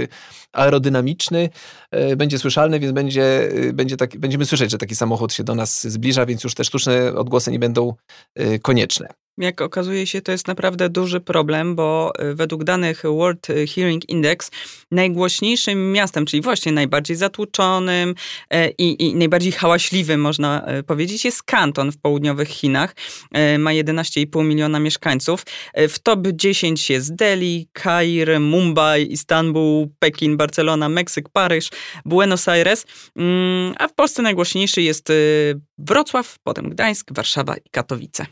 aerodynamiczny, 0.53 1.49
będzie 2.16 2.38
słyszalny, 2.38 2.81
więc 2.81 2.92
będzie, 2.92 3.49
będzie 3.73 3.96
taki, 3.96 4.18
będziemy 4.18 4.44
słyszeć, 4.44 4.70
że 4.70 4.79
taki 4.79 4.96
samochód 5.01 5.33
się 5.33 5.45
do 5.45 5.55
nas 5.55 5.87
zbliża, 5.89 6.27
więc 6.27 6.45
już 6.45 6.55
te 6.55 6.65
sztuczne 6.65 7.15
odgłosy 7.15 7.51
nie 7.51 7.59
będą 7.59 7.95
y, 8.41 8.59
konieczne. 8.59 9.09
Jak 9.39 9.61
okazuje 9.61 10.07
się, 10.07 10.23
to 10.23 10.33
jest 10.33 10.49
naprawdę 10.49 10.89
duży 10.89 11.21
problem, 11.21 11.75
bo 11.75 12.13
y, 12.23 12.35
według 12.35 12.65
danych 12.65 13.03
World 13.03 13.47
Hearing 13.75 14.09
Index 14.09 14.51
najgłośniejszym 14.91 15.93
miastem, 15.93 16.27
czyli 16.27 16.43
właśnie 16.43 16.73
najbardziej 16.73 17.17
zatłuczonym 17.17 18.15
e, 18.51 18.71
i, 18.71 19.07
i 19.09 19.15
najbardziej 19.15 19.53
hałaśliwym, 19.53 20.21
można 20.21 20.65
e, 20.65 20.83
powiedzieć, 20.83 21.25
jest 21.25 21.43
Kanton 21.43 21.93
w 21.93 21.99
południowych 21.99 22.49
Chinach. 22.49 22.95
E, 23.33 23.59
ma 23.59 23.71
11,5 23.71 24.45
miliona 24.45 24.79
mieszkańców. 24.81 25.43
W 25.89 25.99
top 25.99 26.21
10 26.33 26.91
jest 26.91 27.15
Delhi, 27.15 27.69
Kair, 27.73 28.41
Mumbai, 28.41 29.13
Istanbul, 29.13 29.87
Pekin, 29.99 30.37
Barcelona, 30.37 30.89
Meksyk, 30.89 31.29
Paryż, 31.29 31.71
Buenos 32.05 32.49
Aires. 32.49 32.87
Mm, 33.17 33.75
a 33.79 33.89
w 33.89 33.95
Polsce 33.95 34.23
najgłośniejszy 34.23 34.83
jest 34.83 34.89
Wrocław, 35.79 36.37
potem 36.42 36.70
Gdańsk, 36.70 37.12
Warszawa 37.12 37.57
i 37.57 37.70
Katowice. 37.70 38.26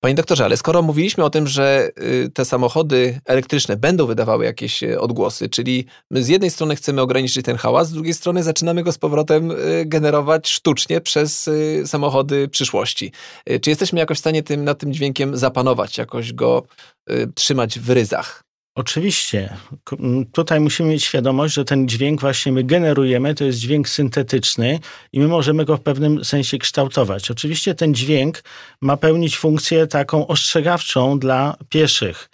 Panie 0.00 0.14
doktorze, 0.14 0.44
ale 0.44 0.56
skoro 0.56 0.82
mówiliśmy 0.82 1.24
o 1.24 1.30
tym, 1.30 1.46
że 1.46 1.90
y, 2.02 2.30
te 2.34 2.44
samochody 2.44 3.20
elektryczne 3.24 3.76
będą 3.76 4.06
wydawały 4.06 4.44
jakieś 4.44 4.82
y, 4.82 5.00
odgłosy, 5.00 5.48
czyli 5.48 5.86
z 6.10 6.28
jednej 6.28 6.50
strony 6.50 6.76
chcemy 6.76 7.00
ograniczyć 7.00 7.44
ten 7.44 7.56
hałas, 7.56 7.88
z 7.88 7.92
drugiej 7.92 8.14
strony 8.14 8.42
zaczynamy 8.42 8.82
go 8.82 8.92
z 8.92 8.98
powrotem 8.98 9.50
y, 9.50 9.56
generować 9.86 10.48
sztucznie 10.48 11.00
przez 11.00 11.50
samochody 11.84 12.48
przyszłości. 12.48 13.12
Czy 13.62 13.70
jesteśmy 13.70 13.98
jakoś 13.98 14.16
w 14.16 14.20
stanie 14.20 14.42
tym, 14.42 14.64
nad 14.64 14.78
tym 14.78 14.92
dźwiękiem 14.92 15.36
zapanować, 15.36 15.98
jakoś 15.98 16.32
go 16.32 16.62
trzymać 17.34 17.78
w 17.78 17.90
ryzach? 17.90 18.47
Oczywiście. 18.78 19.56
Tutaj 20.32 20.60
musimy 20.60 20.88
mieć 20.88 21.04
świadomość, 21.04 21.54
że 21.54 21.64
ten 21.64 21.88
dźwięk 21.88 22.20
właśnie 22.20 22.52
my 22.52 22.64
generujemy, 22.64 23.34
to 23.34 23.44
jest 23.44 23.58
dźwięk 23.58 23.88
syntetyczny 23.88 24.78
i 25.12 25.20
my 25.20 25.28
możemy 25.28 25.64
go 25.64 25.76
w 25.76 25.80
pewnym 25.80 26.24
sensie 26.24 26.58
kształtować. 26.58 27.30
Oczywiście 27.30 27.74
ten 27.74 27.94
dźwięk 27.94 28.42
ma 28.80 28.96
pełnić 28.96 29.38
funkcję 29.38 29.86
taką 29.86 30.26
ostrzegawczą 30.26 31.18
dla 31.18 31.56
pieszych. 31.68 32.30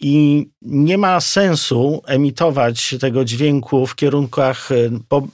I 0.00 0.46
nie 0.62 0.98
ma 0.98 1.20
sensu 1.20 2.02
emitować 2.06 2.94
tego 3.00 3.24
dźwięku 3.24 3.86
w 3.86 3.94
kierunkach 3.94 4.72
e, 4.72 4.74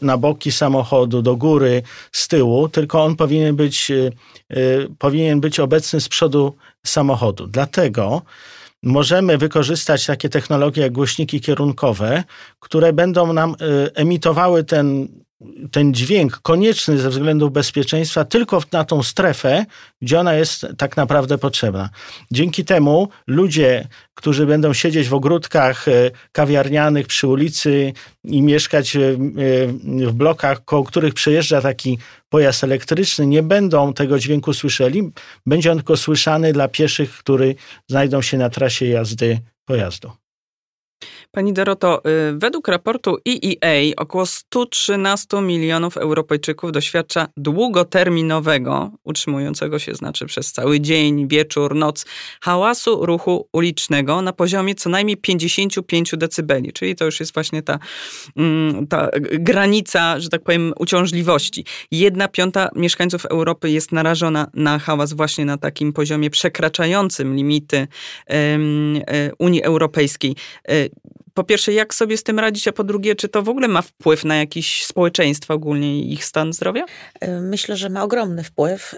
na 0.02 0.16
boki 0.16 0.52
samochodu, 0.52 1.22
do 1.22 1.36
góry, 1.36 1.82
z 2.12 2.28
tyłu, 2.28 2.68
tylko 2.68 3.04
on 3.04 3.16
powinien 3.16 3.56
być, 3.56 3.90
e, 3.90 3.94
e, 4.50 4.60
powinien 4.98 5.40
być 5.40 5.60
obecny 5.60 6.00
z 6.00 6.08
przodu 6.08 6.56
samochodu. 6.86 7.46
Dlatego 7.46 8.22
możemy 8.82 9.38
wykorzystać 9.38 10.06
takie 10.06 10.28
technologie 10.28 10.82
jak 10.82 10.92
głośniki 10.92 11.40
kierunkowe, 11.40 12.24
które 12.60 12.92
będą 12.92 13.32
nam 13.32 13.54
y, 13.62 13.94
emitowały 13.94 14.64
ten 14.64 15.08
ten 15.70 15.94
dźwięk 15.94 16.40
konieczny 16.42 16.98
ze 16.98 17.10
względów 17.10 17.52
bezpieczeństwa 17.52 18.24
tylko 18.24 18.62
na 18.72 18.84
tą 18.84 19.02
strefę, 19.02 19.66
gdzie 20.02 20.20
ona 20.20 20.34
jest 20.34 20.66
tak 20.78 20.96
naprawdę 20.96 21.38
potrzebna. 21.38 21.90
Dzięki 22.30 22.64
temu 22.64 23.08
ludzie, 23.26 23.88
którzy 24.14 24.46
będą 24.46 24.72
siedzieć 24.72 25.08
w 25.08 25.14
ogródkach 25.14 25.88
e, 25.88 26.10
kawiarnianych 26.32 27.06
przy 27.06 27.26
ulicy 27.26 27.92
i 28.24 28.42
mieszkać 28.42 28.96
e, 28.96 29.00
w 30.06 30.12
blokach, 30.12 30.64
koło 30.64 30.84
których 30.84 31.14
przejeżdża 31.14 31.60
taki 31.60 31.98
pojazd 32.28 32.64
elektryczny, 32.64 33.26
nie 33.26 33.42
będą 33.42 33.92
tego 33.92 34.18
dźwięku 34.18 34.52
słyszeli. 34.52 35.12
Będzie 35.46 35.72
on 35.72 35.78
tylko 35.78 35.96
słyszany 35.96 36.52
dla 36.52 36.68
pieszych, 36.68 37.18
którzy 37.18 37.54
znajdą 37.88 38.22
się 38.22 38.38
na 38.38 38.50
trasie 38.50 38.86
jazdy 38.86 39.38
pojazdu. 39.64 40.27
Pani 41.30 41.52
Doroto, 41.52 42.02
y, 42.30 42.38
według 42.38 42.68
raportu 42.68 43.16
EEA 43.28 43.94
około 43.96 44.26
113 44.26 45.42
milionów 45.42 45.96
Europejczyków 45.96 46.72
doświadcza 46.72 47.28
długoterminowego, 47.36 48.90
utrzymującego 49.04 49.78
się 49.78 49.94
znaczy 49.94 50.26
przez 50.26 50.52
cały 50.52 50.80
dzień, 50.80 51.28
wieczór, 51.28 51.74
noc, 51.74 52.06
hałasu 52.40 53.06
ruchu 53.06 53.48
ulicznego 53.52 54.22
na 54.22 54.32
poziomie 54.32 54.74
co 54.74 54.90
najmniej 54.90 55.16
55 55.16 56.16
decybeli, 56.16 56.72
czyli 56.72 56.96
to 56.96 57.04
już 57.04 57.20
jest 57.20 57.34
właśnie 57.34 57.62
ta, 57.62 57.78
mm, 58.36 58.86
ta 58.86 59.08
granica, 59.32 60.20
że 60.20 60.28
tak 60.28 60.42
powiem, 60.42 60.72
uciążliwości. 60.78 61.64
Jedna 61.90 62.28
piąta 62.28 62.68
mieszkańców 62.76 63.26
Europy 63.26 63.70
jest 63.70 63.92
narażona 63.92 64.46
na 64.54 64.78
hałas 64.78 65.12
właśnie 65.12 65.44
na 65.44 65.56
takim 65.58 65.92
poziomie 65.92 66.30
przekraczającym 66.30 67.36
limity 67.36 67.86
e, 68.30 68.58
Unii 69.38 69.62
Europejskiej 69.62 70.36
e, 70.68 70.87
po 71.38 71.44
pierwsze, 71.44 71.72
jak 71.72 71.94
sobie 71.94 72.16
z 72.16 72.22
tym 72.22 72.38
radzić, 72.38 72.68
a 72.68 72.72
po 72.72 72.84
drugie, 72.84 73.14
czy 73.14 73.28
to 73.28 73.42
w 73.42 73.48
ogóle 73.48 73.68
ma 73.68 73.82
wpływ 73.82 74.24
na 74.24 74.36
jakieś 74.36 74.84
społeczeństwo 74.84 75.54
ogólnie 75.54 76.00
i 76.00 76.12
ich 76.12 76.24
stan 76.24 76.52
zdrowia? 76.52 76.84
Myślę, 77.40 77.76
że 77.76 77.90
ma 77.90 78.02
ogromny 78.02 78.44
wpływ. 78.44 78.94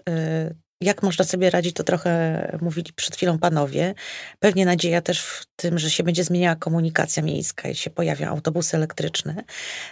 Jak 0.83 1.03
można 1.03 1.25
sobie 1.25 1.51
radzić, 1.51 1.75
to 1.75 1.85
trochę 1.85 2.59
mówili 2.61 2.93
przed 2.93 3.17
chwilą 3.17 3.39
panowie. 3.39 3.95
Pewnie 4.39 4.65
nadzieja 4.65 5.01
też 5.01 5.23
w 5.23 5.47
tym, 5.57 5.79
że 5.79 5.91
się 5.91 6.03
będzie 6.03 6.25
zmieniała 6.25 6.57
komunikacja 6.57 7.23
miejska 7.23 7.69
i 7.69 7.75
się 7.75 7.91
pojawią 7.91 8.29
autobusy 8.29 8.77
elektryczne. 8.77 9.45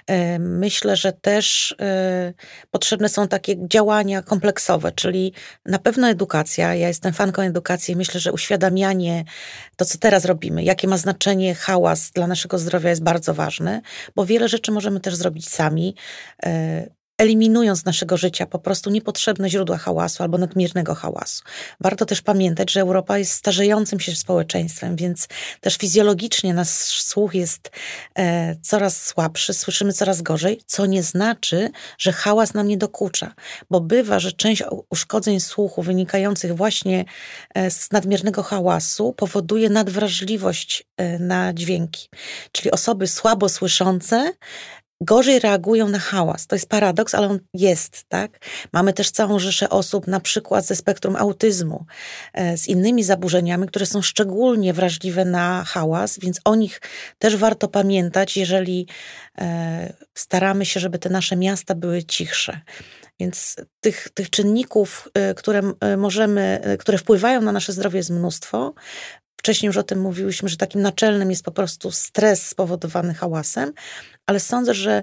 E, 0.07 0.39
myślę, 0.39 0.97
że 0.97 1.13
też 1.13 1.75
e, 1.81 2.33
potrzebne 2.71 3.09
są 3.09 3.29
takie 3.29 3.69
działania 3.69 4.23
kompleksowe, 4.23 4.93
czyli 4.93 5.33
na 5.67 5.79
pewno 5.79 6.09
edukacja. 6.09 6.75
Ja 6.75 6.89
jestem 6.89 7.13
fanką 7.13 7.43
edukacji 7.43 7.95
i 7.95 7.97
myślę, 7.97 8.21
że 8.21 8.33
uświadamianie 8.33 9.25
to, 9.77 9.85
co 9.85 9.99
teraz 9.99 10.25
robimy, 10.25 10.65
jakie 10.65 10.89
ma 10.89 10.99
znaczenie 10.99 11.55
hałas 11.55 12.11
dla 12.11 12.27
naszego 12.27 12.59
zdrowia 12.59 12.91
jest 12.91 13.03
bardzo 13.03 13.35
ważne, 13.35 13.81
bo 14.17 14.27
wiele 14.27 14.49
rzeczy 14.49 14.73
możemy 14.73 15.01
też 15.01 15.15
zrobić 15.15 15.49
sami 15.49 15.95
e, 16.45 16.98
eliminując 17.19 17.79
z 17.79 17.85
naszego 17.85 18.17
życia 18.17 18.47
po 18.47 18.59
prostu 18.59 18.91
niepotrzebne 18.91 19.51
źródła 19.51 19.79
hałasu 19.79 20.23
albo 20.23 20.39
nadmiernego 20.39 20.95
hałasu. 20.95 21.43
Warto 21.81 22.07
też 22.07 22.23
pamiętać, 22.23 22.73
że 22.73 22.81
Europa 22.81 23.19
jest 23.19 23.33
starzejącym 23.33 24.01
się 24.01 24.17
społeczeństwem, 24.17 24.97
więc 24.97 25.29
też 25.61 25.77
fizjologicznie 25.77 26.55
nasz 26.55 26.69
słuch 27.03 27.35
jest 27.35 27.71
e, 28.19 28.57
coraz 28.63 29.07
słabszy, 29.07 29.55
słyszymy 29.55 29.93
coraz 29.93 30.23
gorzej, 30.23 30.61
co 30.67 30.87
nie 30.87 31.03
znaczy, 31.03 31.71
że 31.99 32.13
hałas 32.13 32.55
nam 32.55 32.69
nie 32.69 32.77
dokucza, 32.77 33.35
bo 33.71 33.81
bywa, 33.81 34.19
że 34.19 34.33
część 34.33 34.63
uszkodzeń 34.91 35.41
słuchu 35.41 35.83
wynikających 35.83 36.57
właśnie 36.57 37.05
e, 37.55 37.71
z 37.71 37.93
nadmiernego 37.93 38.43
hałasu 38.43 39.13
powoduje 39.13 39.69
nadwrażliwość 39.69 40.85
e, 40.97 41.19
na 41.19 41.55
dźwięki. 41.55 42.09
Czyli 42.53 42.71
osoby 42.71 43.07
słabo 43.07 43.49
słyszące 43.49 44.33
gorzej 45.01 45.39
reagują 45.39 45.89
na 45.89 45.99
hałas. 45.99 46.47
To 46.47 46.57
jest 46.57 46.69
paradoks, 46.69 47.15
ale 47.15 47.29
on 47.29 47.41
jest, 47.55 48.05
tak? 48.09 48.39
Mamy 48.73 48.93
też 48.93 49.11
całą 49.11 49.39
rzeszę 49.39 49.69
osób, 49.69 50.07
na 50.07 50.21
przykład 50.21 50.67
ze 50.67 50.77
spektrum 50.77 51.17
autyzmu, 51.17 51.87
e, 52.35 52.59
z 52.59 52.69
innymi 52.69 53.05
zaburzeniami, 53.05 53.67
które 53.67 53.87
są 53.87 54.03
szczególnie 54.03 54.73
wrażliwe 54.73 55.25
na 55.25 55.65
hałas, 55.65 56.19
więc 56.19 56.41
o 56.45 56.55
nich 56.55 56.81
też 57.19 57.37
warto 57.37 57.69
pamiętać, 57.69 58.37
jeżeli 58.37 58.87
e, 59.39 59.93
staramy 60.15 60.67
się, 60.67 60.81
żeby 60.81 60.99
te 60.99 61.09
nasze 61.09 61.37
miasta 61.37 61.75
były 61.75 62.03
cichsze. 62.03 62.61
Więc 63.21 63.57
tych, 63.81 64.09
tych 64.15 64.31
czynników, 64.31 65.09
e, 65.15 65.35
które 65.35 65.63
możemy, 65.97 66.77
które 66.79 66.99
wpływają 66.99 67.43
na 67.43 67.53
nasze 67.53 67.73
zdrowie 67.73 67.97
jest 67.97 68.11
mnóstwo. 68.11 68.75
Wcześniej 69.37 69.67
już 69.67 69.77
o 69.77 69.83
tym 69.83 70.01
mówiłyśmy, 70.01 70.49
że 70.49 70.57
takim 70.57 70.83
naczelnym 70.83 71.31
jest 71.31 71.45
po 71.45 71.51
prostu 71.51 71.91
stres 71.91 72.47
spowodowany 72.47 73.15
hałasem, 73.15 73.73
ale 74.29 74.41
sądzę, 74.41 74.75
że 74.75 75.03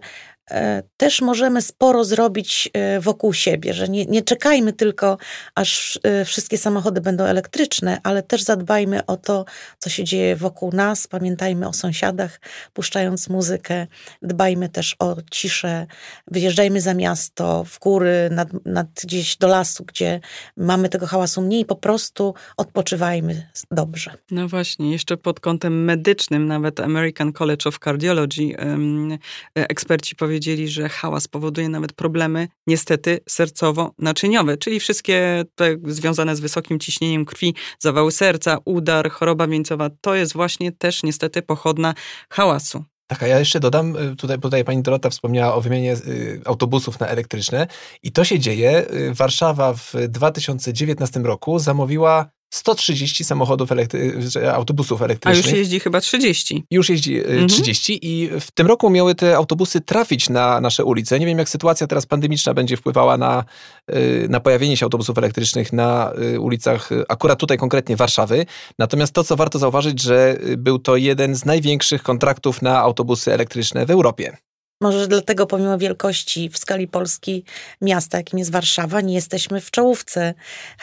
też 0.97 1.21
możemy 1.21 1.62
sporo 1.62 2.03
zrobić 2.03 2.69
e, 2.73 2.99
wokół 2.99 3.34
siebie, 3.34 3.73
że 3.73 3.88
nie, 3.88 4.05
nie 4.05 4.21
czekajmy 4.21 4.73
tylko, 4.73 5.17
aż 5.55 5.99
e, 6.03 6.25
wszystkie 6.25 6.58
samochody 6.58 7.01
będą 7.01 7.23
elektryczne, 7.23 7.99
ale 8.03 8.23
też 8.23 8.43
zadbajmy 8.43 9.05
o 9.05 9.17
to, 9.17 9.45
co 9.79 9.89
się 9.89 10.03
dzieje 10.03 10.36
wokół 10.36 10.71
nas, 10.71 11.08
pamiętajmy 11.08 11.67
o 11.67 11.73
sąsiadach, 11.73 12.39
puszczając 12.73 13.29
muzykę, 13.29 13.88
dbajmy 14.21 14.69
też 14.69 14.95
o 14.99 15.15
ciszę, 15.31 15.88
wyjeżdżajmy 16.27 16.81
za 16.81 16.93
miasto, 16.93 17.63
w 17.63 17.79
góry, 17.79 18.29
nad, 18.31 18.65
nad 18.65 18.88
gdzieś 19.03 19.38
do 19.38 19.47
lasu, 19.47 19.86
gdzie 19.86 20.19
mamy 20.58 20.89
tego 20.89 21.08
hałasu 21.08 21.41
mniej, 21.41 21.65
po 21.65 21.75
prostu 21.75 22.34
odpoczywajmy 22.58 23.49
dobrze. 23.71 24.12
No 24.31 24.47
właśnie, 24.47 24.91
jeszcze 24.91 25.17
pod 25.17 25.39
kątem 25.39 25.84
medycznym, 25.84 26.47
nawet 26.47 26.79
American 26.79 27.34
College 27.34 27.69
of 27.69 27.79
Cardiology, 27.79 28.55
eksperci 29.55 30.15
powiedzieli, 30.15 30.35
powiedzieli, 30.36 30.67
że 30.67 30.89
hałas 30.89 31.28
powoduje 31.28 31.69
nawet 31.69 31.93
problemy, 31.93 32.48
niestety, 32.67 33.19
sercowo-naczyniowe, 33.30 34.58
czyli 34.58 34.80
wszystkie 34.80 35.45
te 35.56 35.76
związane 35.86 36.36
z 36.36 36.39
wysokim 36.39 36.80
ciśnieniem 36.80 37.26
krwi, 37.26 37.56
zawały 37.80 38.12
serca, 38.12 38.58
udar, 38.65 39.12
choroba 39.12 39.48
wieńcowa. 39.48 39.89
To 40.02 40.15
jest 40.15 40.34
właśnie 40.34 40.71
też 40.71 41.04
niestety 41.04 41.41
pochodna 41.41 41.93
hałasu. 42.30 42.84
Tak, 43.08 43.24
a 43.24 43.28
ja 43.28 43.39
jeszcze 43.39 43.60
dodam, 43.60 43.95
y, 43.95 44.15
tutaj, 44.15 44.39
tutaj 44.39 44.63
pani 44.63 44.82
Dorota 44.82 45.10
wspomniała 45.10 45.56
o 45.56 45.62
wymianie 45.62 45.93
y, 45.93 46.41
autobusów 46.45 47.00
na 47.00 47.08
elektryczne 47.08 47.67
i 48.04 48.12
to 48.12 48.24
się 48.24 48.39
dzieje. 48.39 48.86
Y, 48.93 49.13
Warszawa 49.13 49.74
w 49.74 49.93
2019 50.10 51.19
roku 51.19 51.60
zamówiła 51.60 52.30
130 52.55 53.23
samochodów, 53.23 53.69
elektry- 53.69 54.45
autobusów 54.53 55.01
elektrycznych. 55.01 55.45
A 55.45 55.49
już 55.49 55.57
jeździ 55.57 55.79
chyba 55.79 56.01
30. 56.01 56.63
Już 56.71 56.89
jeździ 56.89 57.17
e, 57.17 57.25
mhm. 57.25 57.47
30 57.47 57.99
i 58.01 58.29
w 58.39 58.51
tym 58.51 58.67
roku 58.67 58.89
miały 58.89 59.15
te 59.15 59.37
autobusy 59.37 59.81
trafić 59.81 60.29
na 60.29 60.61
nasze 60.61 60.85
ulice. 60.85 61.19
Nie 61.19 61.25
wiem, 61.25 61.37
jak 61.37 61.49
sytuacja 61.49 61.87
teraz 61.87 62.05
pandemiczna 62.05 62.53
będzie 62.53 62.77
wpływała 62.77 63.17
na, 63.17 63.43
e, 63.87 64.27
na 64.27 64.39
pojawienie 64.39 64.77
się 64.77 64.85
autobusów 64.85 65.17
elektrycznych 65.17 65.73
na 65.73 66.11
e, 66.11 66.39
ulicach, 66.39 66.89
akurat 67.09 67.39
tutaj 67.39 67.57
konkretnie 67.57 67.95
Warszawy. 67.95 68.45
Natomiast 68.79 69.13
to, 69.13 69.23
co 69.23 69.35
warto 69.35 69.59
zauważyć, 69.59 70.01
że 70.01 70.37
był 70.57 70.79
to 70.79 70.95
jeden 70.95 71.35
z 71.35 71.45
największych 71.45 72.03
kontraktów 72.03 72.61
na 72.61 72.79
autobusy 72.79 73.33
elektryczne 73.33 73.85
w 73.85 73.91
Europie. 73.91 74.37
Może 74.81 75.07
dlatego, 75.07 75.45
pomimo 75.45 75.77
wielkości 75.77 76.49
w 76.49 76.57
skali 76.57 76.88
Polski 76.88 77.43
miasta, 77.81 78.17
jakim 78.17 78.39
jest 78.39 78.51
Warszawa, 78.51 79.01
nie 79.01 79.13
jesteśmy 79.13 79.61
w 79.61 79.71
czołówce 79.71 80.33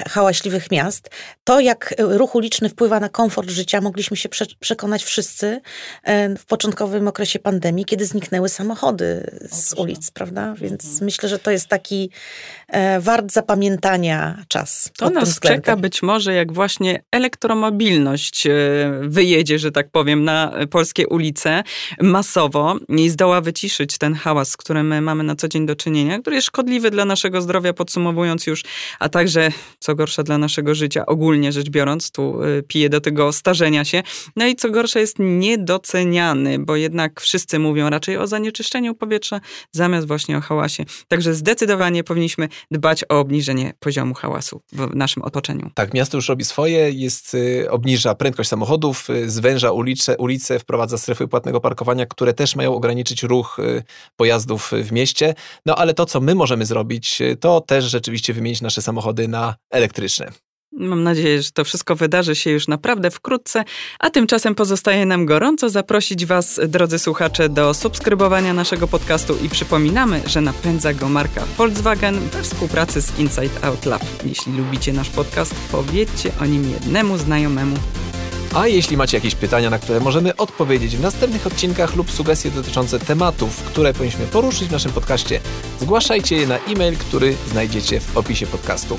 hałaśliwych 0.08 0.70
miast. 0.70 1.10
To, 1.44 1.60
jak 1.60 1.94
ruch 1.98 2.34
uliczny 2.34 2.68
wpływa 2.68 3.00
na 3.00 3.08
komfort 3.08 3.50
życia, 3.50 3.80
mogliśmy 3.80 4.16
się 4.16 4.28
prze 4.28 4.46
przekonać 4.60 5.04
wszyscy 5.04 5.60
e, 6.02 6.36
w 6.36 6.44
początkowym 6.44 7.08
okresie 7.08 7.38
pandemii, 7.38 7.84
kiedy 7.84 8.06
zniknęły 8.06 8.48
samochody 8.48 9.38
z 9.50 9.72
ulic, 9.72 10.10
prawda? 10.10 10.54
Więc 10.54 10.84
mhm. 10.84 11.04
myślę, 11.04 11.28
że 11.28 11.38
to 11.38 11.50
jest 11.50 11.66
taki 11.66 12.10
e, 12.61 12.61
wart 13.00 13.32
zapamiętania 13.32 14.44
czas. 14.48 14.90
To 14.98 15.10
nas 15.10 15.40
czeka 15.40 15.76
być 15.76 16.02
może, 16.02 16.34
jak 16.34 16.52
właśnie 16.52 17.02
elektromobilność 17.10 18.46
e, 18.46 18.50
wyjedzie, 19.02 19.58
że 19.58 19.72
tak 19.72 19.90
powiem, 19.90 20.24
na 20.24 20.52
polskie 20.70 21.08
ulice 21.08 21.62
masowo 22.00 22.76
i 22.88 23.08
zdoła 23.08 23.40
wyciszyć 23.40 23.98
ten 23.98 24.14
hałas, 24.14 24.48
z 24.48 24.56
którym 24.56 25.04
mamy 25.04 25.24
na 25.24 25.36
co 25.36 25.48
dzień 25.48 25.66
do 25.66 25.76
czynienia, 25.76 26.18
który 26.18 26.36
jest 26.36 26.46
szkodliwy 26.46 26.90
dla 26.90 27.04
naszego 27.04 27.42
zdrowia, 27.42 27.72
podsumowując 27.72 28.46
już, 28.46 28.62
a 28.98 29.08
także, 29.08 29.48
co 29.78 29.94
gorsza, 29.94 30.22
dla 30.22 30.38
naszego 30.38 30.74
życia, 30.74 31.06
ogólnie 31.06 31.52
rzecz 31.52 31.70
biorąc, 31.70 32.10
tu 32.10 32.42
y, 32.42 32.62
piję 32.68 32.88
do 32.88 33.00
tego 33.00 33.32
starzenia 33.32 33.84
się. 33.84 34.02
No 34.36 34.46
i 34.46 34.56
co 34.56 34.70
gorsza, 34.70 35.00
jest 35.00 35.16
niedoceniany, 35.18 36.58
bo 36.58 36.76
jednak 36.76 37.20
wszyscy 37.20 37.58
mówią 37.58 37.90
raczej 37.90 38.16
o 38.16 38.26
zanieczyszczeniu 38.26 38.94
powietrza, 38.94 39.40
zamiast 39.72 40.06
właśnie 40.06 40.36
o 40.36 40.40
hałasie. 40.40 40.84
Także 41.08 41.34
zdecydowanie 41.34 42.04
powinniśmy 42.04 42.48
dbać 42.70 43.04
o 43.08 43.18
obniżenie 43.18 43.72
poziomu 43.78 44.14
hałasu 44.14 44.62
w 44.72 44.94
naszym 44.94 45.22
otoczeniu. 45.22 45.70
Tak, 45.74 45.94
miasto 45.94 46.18
już 46.18 46.28
robi 46.28 46.44
swoje, 46.44 46.90
jest, 46.90 47.34
y, 47.34 47.70
obniża 47.70 48.14
prędkość 48.14 48.48
samochodów, 48.48 49.10
y, 49.10 49.30
zwęża 49.30 49.72
ulice, 49.72 50.16
ulice, 50.16 50.58
wprowadza 50.58 50.98
strefy 50.98 51.28
płatnego 51.28 51.60
parkowania, 51.60 52.06
które 52.06 52.34
też 52.34 52.56
mają 52.56 52.74
ograniczyć 52.74 53.22
ruch 53.22 53.56
pojazdów 54.16 54.70
w 54.84 54.92
mieście. 54.92 55.34
No 55.66 55.76
ale 55.76 55.94
to, 55.94 56.06
co 56.06 56.20
my 56.20 56.34
możemy 56.34 56.66
zrobić, 56.66 57.18
to 57.40 57.60
też 57.60 57.84
rzeczywiście 57.84 58.32
wymienić 58.32 58.60
nasze 58.60 58.82
samochody 58.82 59.28
na 59.28 59.54
elektryczne. 59.70 60.32
Mam 60.72 61.02
nadzieję, 61.02 61.42
że 61.42 61.50
to 61.50 61.64
wszystko 61.64 61.96
wydarzy 61.96 62.36
się 62.36 62.50
już 62.50 62.68
naprawdę 62.68 63.10
wkrótce, 63.10 63.64
a 63.98 64.10
tymczasem 64.10 64.54
pozostaje 64.54 65.06
nam 65.06 65.26
gorąco 65.26 65.70
zaprosić 65.70 66.26
Was, 66.26 66.60
drodzy 66.68 66.98
słuchacze, 66.98 67.48
do 67.48 67.74
subskrybowania 67.74 68.54
naszego 68.54 68.88
podcastu 68.88 69.36
i 69.44 69.48
przypominamy, 69.48 70.20
że 70.26 70.40
napędza 70.40 70.94
go 70.94 71.08
marka 71.08 71.44
Volkswagen 71.58 72.20
we 72.20 72.42
współpracy 72.42 73.02
z 73.02 73.18
Inside 73.18 73.62
Out 73.62 73.86
Lab. 73.86 74.02
Jeśli 74.24 74.52
lubicie 74.52 74.92
nasz 74.92 75.10
podcast, 75.10 75.54
powiedzcie 75.72 76.32
o 76.40 76.46
nim 76.46 76.70
jednemu 76.70 77.18
znajomemu. 77.18 77.76
A 78.54 78.68
jeśli 78.68 78.96
macie 78.96 79.16
jakieś 79.16 79.34
pytania, 79.34 79.70
na 79.70 79.78
które 79.78 80.00
możemy 80.00 80.36
odpowiedzieć 80.36 80.96
w 80.96 81.00
następnych 81.00 81.46
odcinkach 81.46 81.96
lub 81.96 82.10
sugestie 82.10 82.50
dotyczące 82.50 82.98
tematów, 82.98 83.56
które 83.56 83.92
powinniśmy 83.92 84.26
poruszyć 84.26 84.68
w 84.68 84.72
naszym 84.72 84.92
podcaście, 84.92 85.40
zgłaszajcie 85.80 86.36
je 86.36 86.46
na 86.46 86.58
e-mail, 86.58 86.96
który 86.96 87.34
znajdziecie 87.50 88.00
w 88.00 88.16
opisie 88.16 88.46
podcastu. 88.46 88.98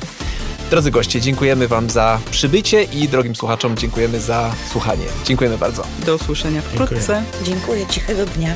Drodzy 0.73 0.91
goście, 0.91 1.21
dziękujemy 1.21 1.67
Wam 1.67 1.89
za 1.89 2.19
przybycie 2.31 2.83
i 2.83 3.07
drogim 3.07 3.36
słuchaczom 3.36 3.77
dziękujemy 3.77 4.19
za 4.19 4.55
słuchanie. 4.71 5.05
Dziękujemy 5.25 5.57
bardzo. 5.57 5.83
Do 6.05 6.15
usłyszenia 6.15 6.62
wkrótce. 6.62 7.23
Dziękuję, 7.43 7.43
Dziękuję 7.43 7.88
cichego 7.88 8.25
dnia. 8.25 8.55